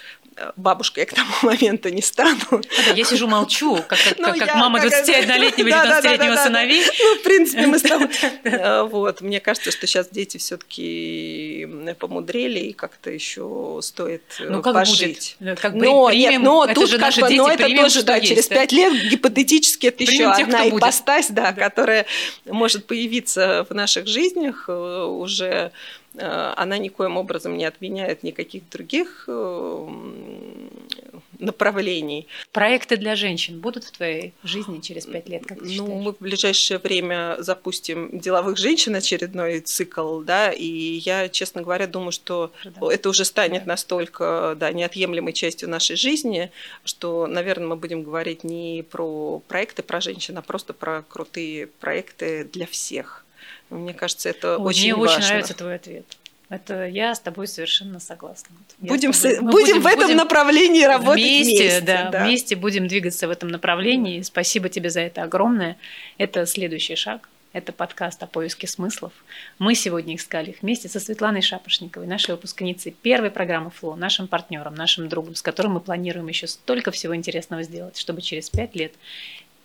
[0.55, 2.61] бабушкой я к тому моменту не стану.
[2.95, 6.83] Я сижу молчу, как, как, ну, как мама 21-летнего или 19-летнего сыновей.
[6.99, 8.09] Ну, в принципе, мы с тобой...
[8.43, 11.67] Э, вот, мне кажется, что сейчас дети все таки
[11.99, 15.37] помудрели, и как-то еще стоит э, ну, как пожить.
[15.39, 15.59] Будет?
[15.59, 18.03] Как но, примем, нет, но это тут же как бы, дети, но это примем, тоже,
[18.03, 18.65] да, есть, через да?
[18.65, 22.05] лет гипотетически это примем еще тех, одна ипостась, да, да, которая
[22.45, 25.69] может появиться в наших жизнях э, уже Э,
[26.15, 29.87] она никоим образом не отменяет никаких других э,
[31.39, 32.27] направлений.
[32.51, 35.89] Проекты для женщин будут в твоей жизни через пять лет, как ты считаешь?
[35.89, 41.87] Ну, мы в ближайшее время запустим деловых женщин очередной цикл, да, и я, честно говоря,
[41.87, 42.93] думаю, что да.
[42.93, 43.69] это уже станет да.
[43.69, 46.51] настолько да, неотъемлемой частью нашей жизни,
[46.83, 52.43] что, наверное, мы будем говорить не про проекты про женщин, а просто про крутые проекты
[52.45, 53.23] для всех.
[53.69, 55.05] Мне кажется, это Ой, очень мне важно.
[55.05, 56.05] Мне очень нравится твой ответ.
[56.49, 58.55] Это я с тобой совершенно согласна.
[58.77, 61.63] будем, тобой, будем, будем в этом будем направлении работать вместе.
[61.63, 64.21] Вместе, да, да, вместе будем двигаться в этом направлении.
[64.21, 65.77] Спасибо тебе за это огромное.
[66.17, 67.27] Это следующий шаг.
[67.53, 69.13] Это подкаст о поиске смыслов.
[69.59, 74.73] Мы сегодня искали их вместе со Светланой Шапошниковой, нашей выпускницей первой программы ФЛО, нашим партнером,
[74.73, 78.93] нашим другом, с которым мы планируем еще столько всего интересного сделать, чтобы через пять лет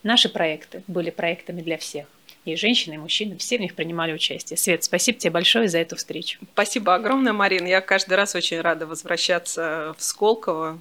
[0.03, 2.07] наши проекты были проектами для всех
[2.55, 4.57] и женщины, и мужчины, все в них принимали участие.
[4.57, 6.38] Свет, спасибо тебе большое за эту встречу.
[6.53, 7.66] Спасибо огромное, Марин.
[7.66, 10.80] Я каждый раз очень рада возвращаться в Сколково.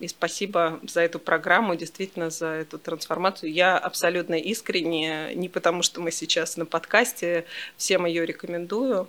[0.00, 3.52] И спасибо за эту программу, действительно, за эту трансформацию.
[3.52, 7.44] Я абсолютно искренне, не потому что мы сейчас на подкасте,
[7.76, 9.08] всем ее рекомендую.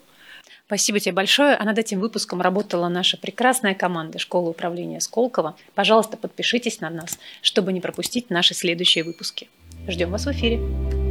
[0.68, 1.56] Спасибо тебе большое.
[1.56, 5.58] А над этим выпуском работала наша прекрасная команда Школы управления Сколково.
[5.76, 9.50] Пожалуйста, подпишитесь на нас, чтобы не пропустить наши следующие выпуски.
[9.88, 11.11] Ждем вас в эфире.